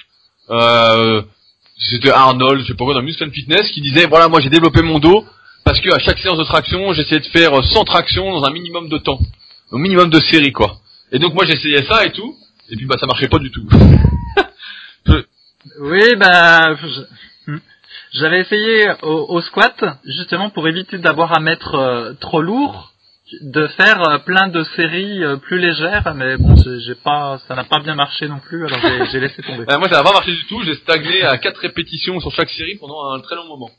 [0.50, 1.22] euh,
[1.78, 4.82] c'était Arnold, je sais pas quoi, dans Muscle Fitness, qui disait voilà moi j'ai développé
[4.82, 5.26] mon dos
[5.64, 8.90] parce que à chaque séance de traction j'essayais de faire 100 tractions dans un minimum
[8.90, 9.20] de temps,
[9.72, 10.78] au minimum de séries quoi.
[11.12, 12.36] Et donc moi j'essayais ça et tout,
[12.70, 13.68] et puis bah ça marchait pas du tout.
[15.82, 16.76] Oui bah
[18.14, 22.94] j'avais essayé au, squat, justement pour éviter d'avoir à mettre euh, trop lourd,
[23.42, 27.66] de faire euh, plein de séries euh, plus légères, mais bon, j'ai pas, ça n'a
[27.66, 28.80] pas bien marché non plus, alors
[29.12, 29.66] j'ai laissé tomber.
[29.78, 30.64] moi, ça n'a pas marché du tout.
[30.64, 33.72] J'ai stagné à quatre répétitions sur chaque série pendant un très long moment.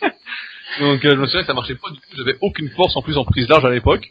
[0.80, 2.16] Donc, je me souviens que ça marchait pas du tout.
[2.16, 4.08] J'avais aucune force en plus en prise large à l'époque.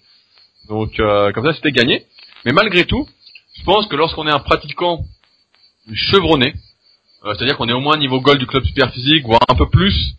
[0.69, 2.05] Donc, comme ça, c'était gagné.
[2.45, 3.07] Mais malgré tout,
[3.57, 5.03] je pense que lorsqu'on est un pratiquant
[5.91, 6.53] chevronné,
[7.25, 9.69] euh, c'est-à-dire qu'on est au moins niveau gold du club super physique, voire un peu
[9.69, 10.15] plus,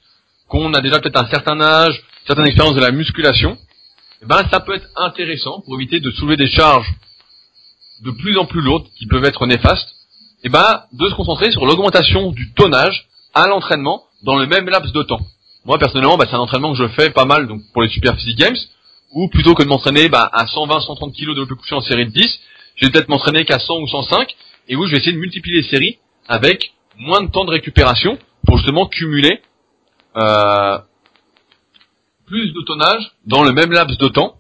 [0.48, 3.58] qu'on a déjà peut-être un certain âge, certaine expérience de la musculation,
[4.22, 6.92] eh ben ça peut être intéressant pour éviter de soulever des charges
[8.02, 9.94] de plus en plus lourdes, qui peuvent être néfastes,
[10.44, 14.92] et ben de se concentrer sur l'augmentation du tonnage à l'entraînement dans le même laps
[14.92, 15.20] de temps.
[15.64, 18.16] Moi personnellement, bah, c'est un entraînement que je fais pas mal donc pour les Super
[18.16, 18.56] Physique Games,
[19.12, 22.40] ou plutôt que de m'entraîner bah, à 120-130 kg de couché en série de 10,
[22.76, 24.34] je vais peut-être m'entraîner qu'à 100 ou 105,
[24.68, 25.98] et où je vais essayer de multiplier les séries
[26.28, 26.72] avec
[27.02, 29.40] moins de temps de récupération pour justement cumuler
[30.16, 30.78] euh,
[32.26, 34.36] plus de tonnage dans le même laps de temps.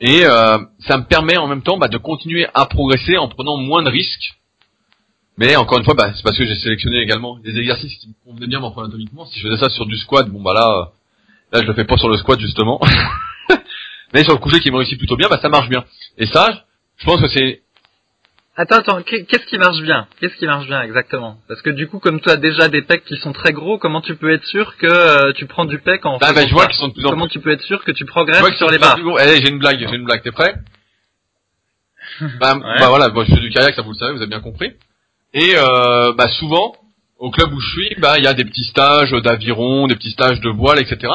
[0.00, 3.56] Et euh, ça me permet en même temps bah, de continuer à progresser en prenant
[3.56, 4.34] moins de risques
[5.36, 8.14] mais encore une fois, bah, c'est parce que j'ai sélectionné également des exercices qui me
[8.24, 9.26] convenaient bien morphologiquement.
[9.26, 10.84] Si je faisais ça sur du squat, bon bah là, euh,
[11.52, 12.80] là je le fais pas sur le squat justement.
[14.14, 15.84] Mais sur le coucher qui me réussit plutôt bien, bah ça marche bien.
[16.18, 16.66] Et ça,
[16.96, 17.62] je pense que c'est...
[18.56, 20.06] Attends, attends, qu'est-ce qui marche bien?
[20.20, 21.38] Qu'est-ce qui marche bien exactement?
[21.48, 24.00] Parce que du coup, comme tu as déjà des pecs qui sont très gros, comment
[24.00, 26.66] tu peux être sûr que euh, tu prends du pec en bah, bah, je vois
[26.66, 28.78] qu'ils sont de plus en Comment tu peux être sûr que tu progresses sur les
[28.78, 28.98] barres?
[29.20, 30.22] Eh, j'ai une blague, j'ai une blague.
[30.22, 30.54] T'es prêt?
[32.38, 34.40] Bah, bah, voilà, moi je fais du kayak, ça vous le savez, vous avez bien
[34.40, 34.72] compris.
[35.32, 36.76] Et euh, bah, souvent,
[37.18, 40.10] au club où je suis, bah il y a des petits stages d'aviron, des petits
[40.10, 41.12] stages de voile, etc.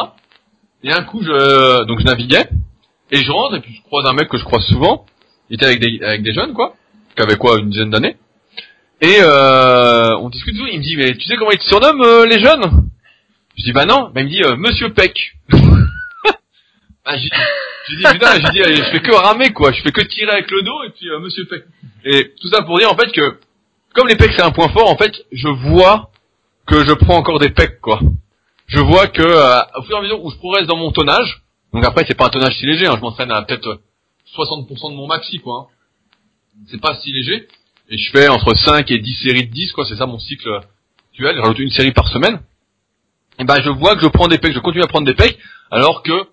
[0.84, 2.50] Et un coup, je donc je naviguais
[3.12, 5.06] et je rentre et puis je croise un mec que je croise souvent.
[5.50, 6.76] Il était avec des avec des jeunes quoi,
[7.28, 8.18] qui quoi une dizaine d'années.
[9.02, 10.68] Et euh, on discute tout.
[10.68, 12.90] Il me dit mais tu sais comment ils te surnomment euh, les jeunes?
[13.58, 14.12] Je dis bah non.
[14.14, 15.36] Bah, il me dit euh, Monsieur Peck.
[17.06, 20.32] ah, j'ai dit putain, j'ai dit je fais que ramer quoi, je fais que tirer
[20.32, 21.64] avec le dos et puis Monsieur Peck.
[22.06, 23.40] Et tout ça pour dire en fait que
[23.94, 26.12] comme les pecs c'est un point fort, en fait, je vois
[26.66, 28.00] que je prends encore des pecs, quoi.
[28.68, 31.42] Je vois que euh, au fur et à mesure où je progresse dans mon tonnage,
[31.74, 33.82] donc après c'est pas un tonnage si léger, hein, je m'entraîne à peut-être
[34.38, 35.56] 60% de mon maxi, quoi.
[35.56, 35.74] Hein.
[36.68, 37.48] C'est pas si léger.
[37.90, 40.50] Et je fais entre 5 et 10 séries de 10, quoi, c'est ça mon cycle
[41.12, 42.40] actuel, je rajoute une série par semaine.
[43.40, 45.38] Et ben je vois que je prends des pecs, je continue à prendre des pecs,
[45.72, 46.28] alors que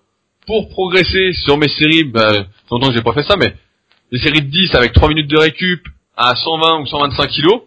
[0.45, 3.55] pour progresser sur mes séries, ben, longtemps que j'ai pas fait ça, mais
[4.11, 7.61] les séries de 10 avec 3 minutes de récup, à 120 ou 125 kilos,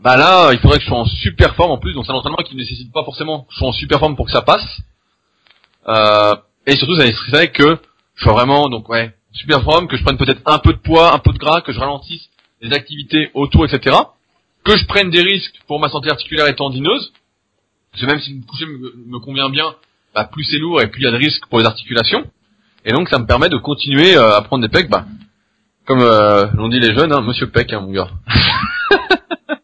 [0.00, 1.92] bah là, il faudrait que je sois en super forme en plus.
[1.94, 4.16] Donc c'est un entraînement qui ne nécessite pas forcément que je sois en super forme
[4.16, 4.66] pour que ça passe.
[5.88, 6.36] Euh,
[6.66, 7.78] et surtout, ça nécessiterait que
[8.14, 11.14] je sois vraiment donc ouais super forme, que je prenne peut-être un peu de poids,
[11.14, 12.28] un peu de gras, que je ralentisse
[12.60, 13.96] les activités autour, etc.
[14.64, 17.12] Que je prenne des risques pour ma santé articulaire et tendineuse.
[17.92, 19.74] Parce que même si le coucher me, convient bien,
[20.14, 22.24] bah, plus c'est lourd et plus il y a de risques pour les articulations.
[22.84, 25.06] Et donc ça me permet de continuer euh, à prendre des pecs bah,
[25.86, 28.08] comme euh, l'ont dit les jeunes, hein, Monsieur Peck, hein, mon gars.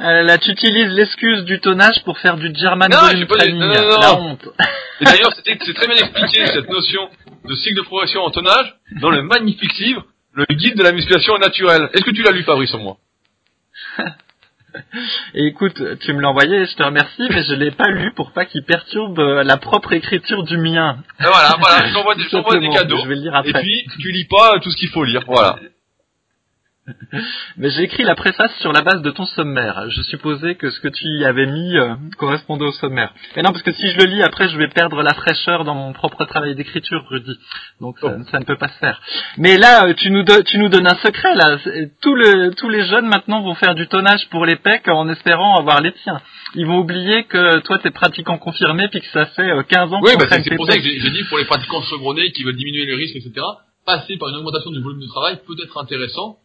[0.00, 3.58] Euh, là, tu utilises l'excuse du tonnage pour faire du German non, volume training.
[3.58, 4.48] Non, non, non, La honte.
[5.00, 7.08] Et d'ailleurs, c'est très bien expliqué cette notion
[7.48, 11.36] de cycle de progression en tonnage dans le magnifique livre, le guide de la musculation
[11.38, 11.88] naturelle.
[11.92, 12.96] Est-ce que tu l'as lu, Fabrice, au moins
[15.34, 18.32] Et écoute, tu me l'as envoyé, je te remercie, mais je l'ai pas lu pour
[18.32, 20.98] pas qu'il perturbe euh, la propre écriture du mien.
[21.20, 22.14] Et voilà, voilà, je t'envoie
[22.58, 22.98] des, des cadeaux.
[23.02, 23.50] Je vais le lire après.
[23.50, 25.56] Et puis, tu lis pas tout ce qu'il faut lire, voilà.
[27.56, 29.88] Mais j'ai écrit la préface sur la base de ton sommaire.
[29.90, 33.12] Je supposais que ce que tu y avais mis euh, correspondait au sommaire.
[33.36, 35.74] Et non, parce que si je le lis, après, je vais perdre la fraîcheur dans
[35.74, 37.38] mon propre travail d'écriture, Rudy.
[37.80, 38.38] Donc ça, oh.
[38.38, 39.00] ne peut pas se faire.
[39.36, 41.58] Mais là, euh, tu nous, tu nous donnes un secret, là.
[42.00, 45.56] Tous, le, tous les jeunes, maintenant, vont faire du tonnage pour les pecs en espérant
[45.56, 46.20] avoir les tiens.
[46.54, 50.00] Ils vont oublier que toi, t'es pratiquant confirmé, puis que ça fait 15 euh, ans
[50.00, 52.56] que Oui, bah c'est pour ça que j'ai dit, pour les pratiquants chevronnés qui veulent
[52.56, 53.44] diminuer les risques, etc.,
[53.84, 56.36] passer par une augmentation du volume de travail peut être intéressant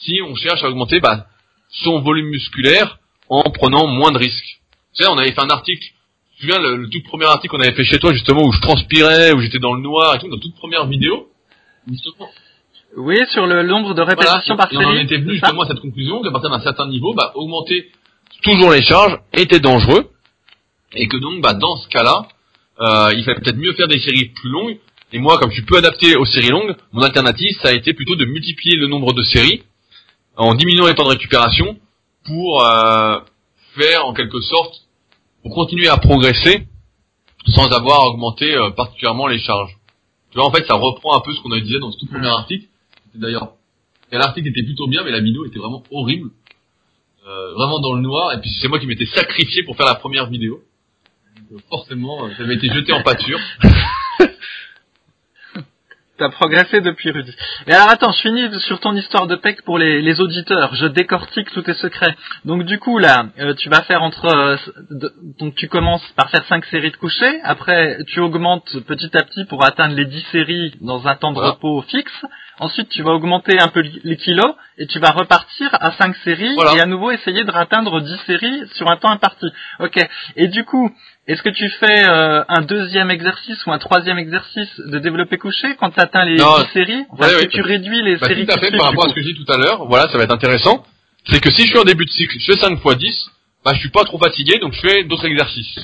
[0.00, 1.26] si on cherche à augmenter bah,
[1.68, 4.60] son volume musculaire en prenant moins de risques.
[4.94, 5.92] Tu sais, on avait fait un article, tu
[6.36, 9.32] te souviens le, tout premier article qu'on avait fait chez toi justement où je transpirais,
[9.32, 11.28] où j'étais dans le noir et tout, dans toute première vidéo.
[12.96, 14.84] Oui, sur le nombre de répétitions par série.
[14.84, 17.90] on en était venu justement à cette conclusion qu'à partir d'un certain niveau, bah, augmenter
[18.42, 20.10] toujours les charges était dangereux
[20.94, 22.28] et que donc bah, dans ce cas-là,
[22.80, 24.78] euh, il fallait peut-être mieux faire des séries plus longues.
[25.14, 27.94] Et moi, comme je suis peu adapté aux séries longues, mon alternative, ça a été
[27.94, 29.62] plutôt de multiplier le nombre de séries
[30.36, 31.78] en diminuant les temps de récupération
[32.24, 33.18] pour euh,
[33.76, 34.86] faire en quelque sorte,
[35.42, 36.66] pour continuer à progresser
[37.48, 39.76] sans avoir augmenté euh, particulièrement les charges.
[40.30, 42.06] Tu vois, en fait, ça reprend un peu ce qu'on avait dit dans ce tout
[42.06, 42.66] premier article.
[43.14, 43.52] D'ailleurs,
[44.10, 46.30] l'article était plutôt bien, mais la vidéo était vraiment horrible.
[47.26, 49.94] Euh, vraiment dans le noir, et puis c'est moi qui m'étais sacrifié pour faire la
[49.94, 50.60] première vidéo.
[51.50, 53.38] Donc, forcément, ça avait été jeté en pâture.
[56.22, 57.34] T'as progressé depuis Rudy.
[57.66, 60.72] Et alors attends, je finis sur ton histoire de PEC pour les, auditeurs.
[60.76, 62.14] Je décortique tous tes secrets.
[62.44, 64.56] Donc du coup là, euh, tu vas faire entre euh,
[65.40, 69.44] donc tu commences par faire 5 séries de coucher, après tu augmentes petit à petit
[69.46, 72.24] pour atteindre les 10 séries dans un temps de repos fixe.
[72.60, 76.54] Ensuite, tu vas augmenter un peu les kilos et tu vas repartir à 5 séries
[76.76, 79.46] et à nouveau essayer de atteindre 10 séries sur un temps imparti.
[79.80, 79.98] OK.
[80.36, 80.94] Et du coup,
[81.28, 85.76] est-ce que tu fais euh, un deuxième exercice ou un troisième exercice de développé couché
[85.78, 86.58] quand tu atteins les Non.
[86.64, 88.88] 10 séries Enfin, Ouais, que tu réduis les Bah, séries tout à fait, suivent, par
[88.88, 90.84] rapport à ce que j'ai dit tout à l'heure, voilà, ça va être intéressant.
[91.26, 93.30] C'est que si je suis en début de cycle, je fais 5 x 10,
[93.64, 95.78] bah, je suis pas trop fatigué, donc je fais d'autres exercices.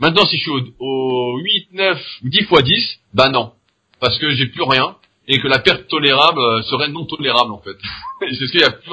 [0.00, 3.52] Maintenant, si je suis au, au 8, 9 ou 10 x 10, bah non.
[4.00, 4.96] Parce que j'ai plus rien,
[5.28, 7.76] et que la perte tolérable euh, serait non tolérable, en fait.
[8.20, 8.90] C'est ce qu'il y a plus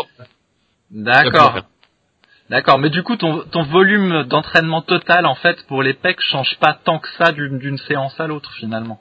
[0.91, 1.59] D'accord.
[2.49, 6.57] D'accord, mais du coup ton, ton volume d'entraînement total en fait pour les pecs change
[6.59, 8.99] pas tant que ça d'une d'une séance à l'autre finalement.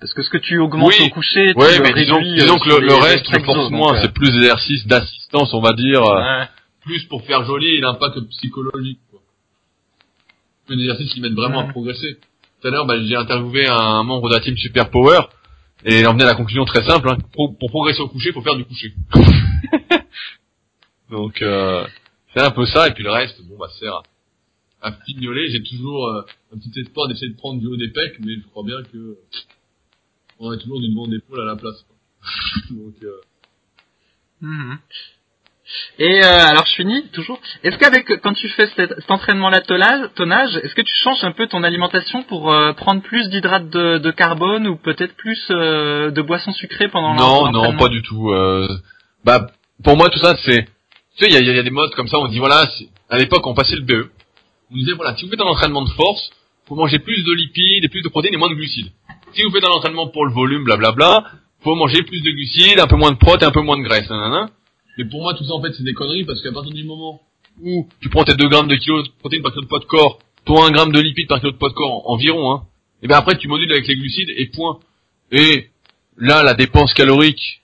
[0.00, 1.06] Parce que ce que tu augmentes Oui.
[1.06, 3.96] au coucher, tu Ouais, le mais disons, disons euh, que le, reste, je donc, moins,
[3.96, 6.46] euh, c'est plus d'exercices d'assistance, on va dire, euh, ouais.
[6.84, 9.20] plus pour faire joli et l'impact psychologique, quoi.
[10.68, 12.18] Des exercices qui m'aident vraiment à progresser.
[12.60, 15.22] Tout à l'heure, bah, j'ai interviewé un membre de la team Super Power,
[15.84, 18.32] et il en venait à la conclusion très simple, hein, pour, pour progresser au coucher,
[18.32, 18.92] faut faire du coucher.
[21.10, 21.84] Donc, euh,
[22.34, 23.94] c'est un peu ça, et puis le reste, bon, bah, sert
[24.82, 25.50] à, à pignoler.
[25.50, 26.22] J'ai toujours euh,
[26.54, 29.16] un petit espoir d'essayer de prendre du haut des pecs, mais je crois bien que
[30.38, 31.84] on a toujours du devant d'épaule à la place.
[31.86, 31.96] Quoi.
[32.70, 33.20] Donc, euh,
[34.40, 34.78] Mhm.
[35.98, 37.40] Et euh, alors je finis toujours.
[37.62, 41.46] Est-ce qu'avec quand tu fais cet, cet entraînement-là tonnage, est-ce que tu changes un peu
[41.46, 46.22] ton alimentation pour euh, prendre plus d'hydrates de, de carbone ou peut-être plus euh, de
[46.22, 48.30] boissons sucrées pendant Non, non, pas du tout.
[48.30, 48.66] Euh,
[49.24, 49.48] bah,
[49.84, 50.66] pour moi, tout ça, c'est,
[51.18, 52.18] tu sais, il y a, y a des modes comme ça.
[52.18, 52.66] On dit voilà,
[53.10, 54.10] à l'époque, on passait le BE.
[54.70, 56.30] On disait voilà, si vous faites un entraînement de force,
[56.66, 58.90] faut manger plus de lipides, et plus de protéines et moins de glucides.
[59.34, 61.24] Si vous faites un entraînement pour le volume, blablabla,
[61.62, 63.82] faut manger plus de glucides, un peu moins de protes et un peu moins de
[63.82, 64.08] graisse.
[64.10, 64.50] nanana.
[64.96, 67.20] Mais pour moi, tout ça, en fait, c'est des conneries parce qu'à partir du moment
[67.62, 69.84] où tu prends tes 2 grammes de kilo de protéines par kilo de poids de
[69.84, 72.62] corps, toi 1 gramme de lipides par kilo de poids de corps en- environ, hein,
[73.02, 74.78] et bien après, tu modules avec les glucides et point.
[75.32, 75.70] Et
[76.16, 77.60] là, la dépense calorique,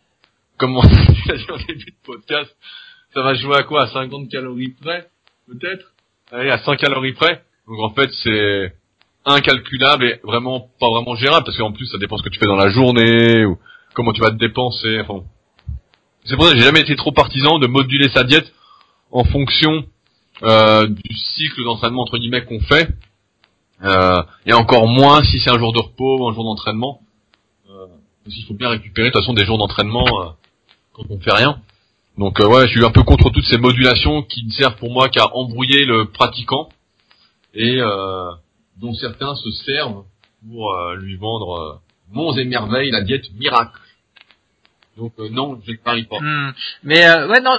[0.59, 2.55] comme on dit au début de podcast,
[3.15, 5.09] ça va jouer à quoi À 50 calories près,
[5.47, 5.93] peut-être?
[6.33, 7.43] Allez, à 100 calories près.
[7.69, 8.75] Donc en fait, c'est
[9.25, 12.47] incalculable et vraiment pas vraiment gérable parce qu'en plus, ça dépend ce que tu fais
[12.47, 13.59] dans la journée ou
[13.95, 15.01] comment tu vas te dépenser.
[15.01, 15.25] Enfin,
[16.25, 18.53] c'est pour ça que j'ai jamais été trop partisan de moduler sa diète
[19.13, 19.85] en fonction
[20.43, 22.89] euh, du cycle d'entraînement entre guillemets qu'on fait.
[23.83, 27.01] Euh, et encore moins si c'est un jour de repos ou un jour d'entraînement.
[27.71, 27.87] Euh,
[28.29, 30.31] qu'il faut bien récupérer de toute façon des jours d'entraînement euh,
[30.93, 31.61] quand on fait rien.
[32.19, 34.93] Donc euh, ouais, je suis un peu contre toutes ces modulations qui ne servent pour
[34.93, 36.69] moi qu'à embrouiller le pratiquant
[37.55, 38.31] et euh,
[38.77, 40.05] dont certains se servent
[40.47, 41.75] pour euh, lui vendre euh,
[42.13, 43.81] monts et merveilles, la diète miracle.
[44.97, 46.21] Donc euh, non, je ne parie pas.
[46.21, 46.53] Hmm.
[46.85, 47.59] Mais ouais non,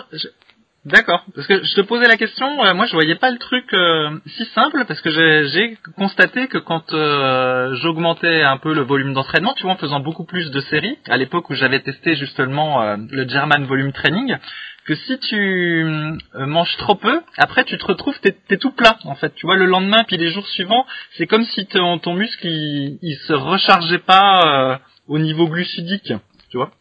[0.85, 1.25] d'accord.
[1.35, 4.11] Parce que je te posais la question, euh, moi je voyais pas le truc euh,
[4.37, 9.53] si simple parce que j'ai constaté que quand euh, j'augmentais un peu le volume d'entraînement,
[9.53, 12.97] tu vois, en faisant beaucoup plus de séries, à l'époque où j'avais testé justement euh,
[13.09, 14.37] le German Volume Training,
[14.85, 19.15] que si tu euh, manges trop peu, après tu te retrouves t'es tout plat en
[19.15, 19.33] fait.
[19.35, 20.85] Tu vois le lendemain puis les jours suivants,
[21.17, 24.77] c'est comme si ton, ton muscle il, il se rechargeait pas euh,
[25.07, 26.13] au niveau glucidique,
[26.51, 26.71] tu vois.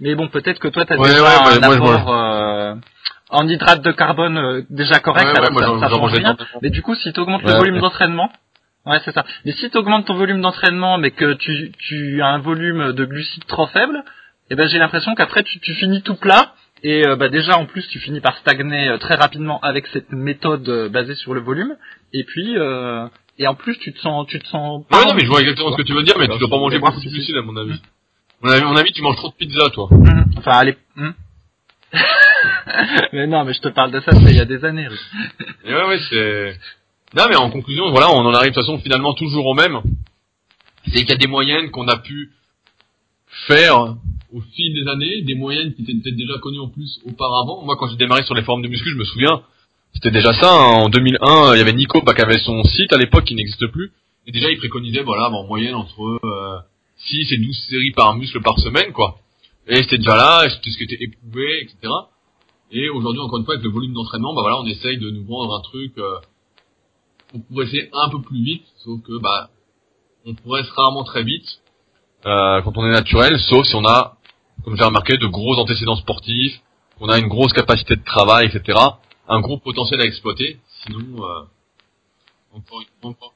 [0.00, 2.78] Mais bon, peut-être que toi t'as Ouais, déjà ouais, un moi,
[3.30, 6.36] en hydrate de carbone euh, déjà correct, Ouais, alors ça, change rien.
[6.62, 8.30] Mais du coup, si tu augmentes Ouais, le volume d'entraînement,
[8.86, 9.24] ouais, c'est ça.
[9.44, 13.04] Mais si tu augmentes ton volume d'entraînement, mais que tu, tu as un volume de
[13.04, 14.02] glucides trop faible,
[14.50, 16.54] eh ben j'ai l'impression qu'après tu, tu finis tout plat.
[16.84, 20.12] Et euh, bah, déjà en plus tu finis par stagner euh, très rapidement avec cette
[20.12, 21.76] méthode basée sur le volume.
[22.12, 22.56] Et puis
[23.40, 25.40] et en plus tu te sens tu te sens pas Ouais, non, mais je vois
[25.40, 27.42] exactement ce que tu veux dire, mais tu dois pas manger beaucoup de glucides à
[27.42, 27.80] mon avis.
[28.40, 29.88] Mon avis, mon avis, tu manges trop de pizza, toi.
[29.90, 30.26] Mhm.
[30.38, 30.76] Enfin, allez.
[30.96, 31.10] hmm.
[33.12, 34.88] mais non, mais je te parle de ça, c'est il y a des années.
[35.66, 36.58] Ouais, ouais, c'est...
[37.16, 39.80] Non, mais en conclusion, voilà, on en arrive de toute façon finalement toujours au même.
[40.86, 42.30] C'est qu'il y a des moyennes qu'on a pu
[43.46, 43.96] faire
[44.32, 47.62] au fil des années, des moyennes qui étaient peut-être déjà connues en plus auparavant.
[47.64, 49.42] Moi, quand j'ai démarré sur les forums de muscu, je me souviens,
[49.94, 50.50] c'était déjà ça.
[50.50, 50.82] hein.
[50.84, 53.66] En 2001, il y avait Nico bah, qui avait son site à l'époque qui n'existe
[53.68, 53.90] plus.
[54.26, 56.58] Et déjà, il préconisait, voilà, en moyenne entre euh,
[56.98, 59.18] 6 et 12 séries par muscle par semaine, quoi.
[59.68, 61.92] Et c'était déjà là, et ce qui était éprouvé, etc.
[62.70, 65.24] Et aujourd'hui, encore une fois, avec le volume d'entraînement, bah voilà, on essaye de nous
[65.24, 66.18] vendre un truc euh,
[67.28, 69.50] pour progresser un peu plus vite, sauf que bah
[70.26, 71.60] on progresse rarement très vite
[72.26, 74.16] euh, quand on est naturel, sauf si on a,
[74.64, 76.60] comme j'ai remarqué, de gros antécédents sportifs,
[76.98, 78.78] qu'on a une grosse capacité de travail, etc.
[79.28, 80.58] Un gros potentiel à exploiter.
[80.84, 81.42] Sinon, euh,
[83.02, 83.34] encore-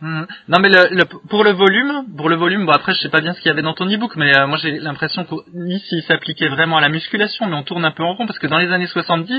[0.00, 0.26] Mhm.
[0.48, 3.20] Non, mais le, le- pour le volume, pour le volume, bon après je sais pas
[3.20, 6.02] bien ce qu'il y avait dans ton e-book, mais euh, moi j'ai l'impression qu'ici il
[6.04, 8.58] s'appliquait vraiment à la musculation, mais on tourne un peu en rond parce que dans
[8.58, 9.34] les années 70,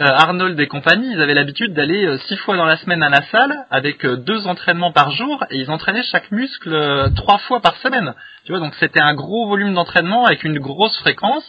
[0.00, 3.08] euh, Arnold et compagnie, ils avaient l'habitude d'aller euh, six fois dans la semaine à
[3.08, 7.60] la salle avec euh, deux entraînements par jour et ils entraînaient chaque muscle trois fois
[7.60, 8.14] par semaine.
[8.44, 11.44] Tu vois, donc c'était un gros volume d'entraînement avec une grosse fréquence.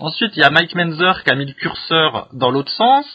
[0.00, 3.06] Ensuite, il y a Mike Menzer qui a mis le curseur dans l'autre sens.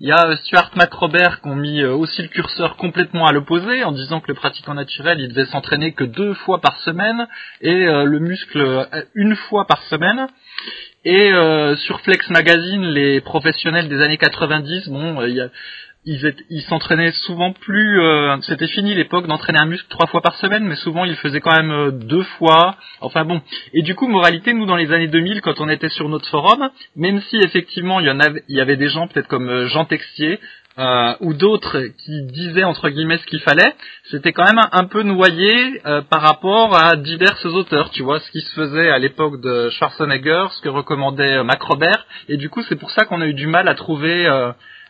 [0.00, 3.92] Il y a Stuart McRobert qui ont mis aussi le curseur complètement à l'opposé en
[3.92, 7.28] disant que le pratiquant naturel il devait s'entraîner que deux fois par semaine
[7.60, 10.26] et le muscle une fois par semaine.
[11.04, 11.30] Et
[11.76, 15.48] sur Flex Magazine, les professionnels des années 90, bon, il y a
[16.06, 18.00] ils s'entraînaient souvent plus.
[18.00, 21.40] Euh, c'était fini l'époque d'entraîner un muscle trois fois par semaine, mais souvent ils faisaient
[21.40, 22.76] quand même euh, deux fois.
[23.00, 23.40] Enfin bon.
[23.72, 26.68] Et du coup, moralité, nous dans les années 2000, quand on était sur notre forum,
[26.96, 29.66] même si effectivement il y en avait, il y avait des gens peut-être comme euh,
[29.68, 30.40] Jean Texier.
[31.20, 33.74] ou d'autres qui disaient entre guillemets ce qu'il fallait,
[34.10, 35.80] c'était quand même un, peu noyé
[36.10, 40.46] par rapport à diverses auteurs, tu vois, ce qui se faisait à l'époque de Schwarzenegger,
[40.50, 43.46] ce que recommandait Mac Robert, et du coup c'est pour ça qu'on a eu du
[43.46, 44.26] mal à trouver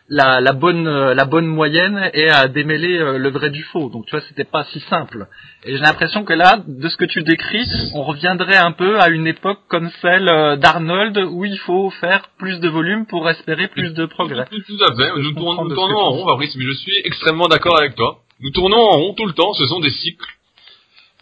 [0.07, 3.89] la, la, bonne euh, la bonne moyenne et à démêler euh, le vrai du faux.
[3.89, 5.27] Donc tu vois, c'était pas si simple.
[5.63, 9.09] Et j'ai l'impression que là, de ce que tu décris, on reviendrait un peu à
[9.09, 13.67] une époque comme celle euh, d'Arnold où il faut faire plus de volume pour espérer
[13.67, 14.45] plus de progrès.
[14.45, 15.11] Tout, à fait.
[15.21, 18.19] Nous, tournons, nous tournons en rond, Fabrice, mais je suis extrêmement d'accord avec toi.
[18.41, 19.53] Nous tournons en rond tout le temps.
[19.53, 20.29] Ce sont des cycles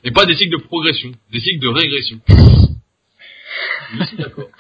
[0.03, 2.19] et pas des cycles de progression, des cycles de régression.
[3.97, 4.49] Je suis d'accord.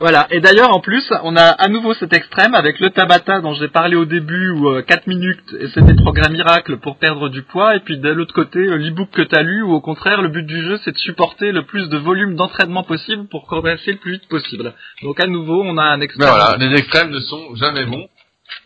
[0.00, 0.28] Voilà.
[0.30, 3.66] Et d'ailleurs, en plus, on a à nouveau cet extrême avec le Tabata dont j'ai
[3.66, 7.74] parlé au début, où euh, 4 minutes, et c'était programme miracle pour perdre du poids.
[7.74, 10.28] Et puis de l'autre côté, euh, l'e-book que tu as lu, où au contraire, le
[10.28, 13.98] but du jeu, c'est de supporter le plus de volume d'entraînement possible pour progresser le
[13.98, 14.72] plus vite possible.
[15.02, 16.28] Donc à nouveau, on a un extrême.
[16.28, 18.06] voilà, les extrêmes ne sont jamais bons.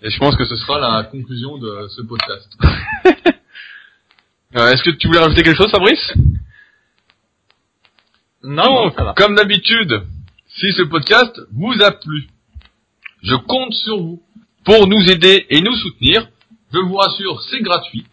[0.03, 2.49] Et je pense que ce sera la conclusion de ce podcast.
[4.55, 6.13] Euh, est-ce que tu voulais rajouter quelque chose, Fabrice?
[8.43, 9.15] Non, ça va.
[9.17, 10.03] comme d'habitude,
[10.57, 12.29] si ce podcast vous a plu.
[13.23, 14.23] Je compte sur vous
[14.65, 16.29] pour nous aider et nous soutenir.
[16.73, 18.05] Je vous rassure, c'est gratuit.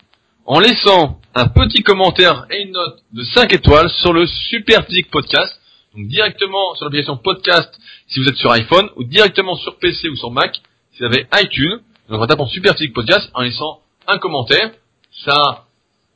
[0.46, 5.60] En laissant un petit commentaire et une note de 5 étoiles sur le Super Podcast.
[5.96, 7.74] Donc directement sur l'application podcast
[8.08, 10.62] si vous êtes sur iPhone ou directement sur PC ou sur Mac
[10.94, 11.80] si vous avez iTunes.
[12.10, 14.72] Donc en tapant Super Physique Podcast en laissant un commentaire.
[15.26, 15.66] Ça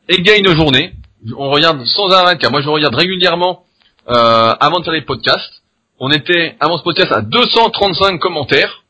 [0.07, 0.93] égaye nos journées.
[1.37, 3.65] On regarde sans arrêt car moi je regarde régulièrement
[4.09, 5.62] euh, avant de faire les podcasts
[5.99, 8.83] on était avant ce podcast à 235 commentaires.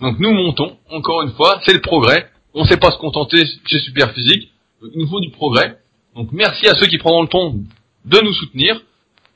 [0.00, 2.28] Donc nous montons, encore une fois, c'est le progrès.
[2.54, 4.50] On ne sait pas se contenter chez Superphysique.
[4.82, 5.78] Il nous faut du progrès.
[6.16, 7.54] Donc merci à ceux qui prendront le temps
[8.04, 8.80] de nous soutenir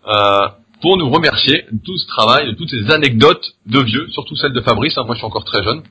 [0.07, 0.49] euh,
[0.83, 4.53] pour nous remercier de tout ce travail, de toutes ces anecdotes de vieux, surtout celles
[4.53, 4.99] de Fabrice.
[4.99, 5.83] Hein, moi je suis encore très jeune.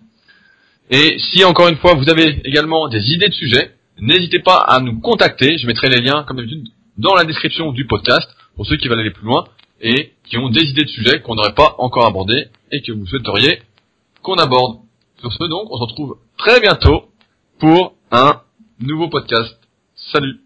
[0.92, 4.80] Et si encore une fois vous avez également des idées de sujets, n'hésitez pas à
[4.82, 5.58] nous contacter.
[5.58, 9.00] Je mettrai les liens comme d'habitude dans la description du podcast pour ceux qui veulent
[9.00, 9.46] aller plus loin
[9.82, 13.06] et qui ont des idées de sujets qu'on n'aurait pas encore abordés et que vous
[13.06, 13.62] souhaiteriez
[14.22, 14.80] qu'on aborde.
[15.20, 17.06] Sur ce donc, on se retrouve très bientôt
[17.60, 18.42] pour un
[18.80, 19.58] nouveau podcast.
[19.96, 20.45] Salut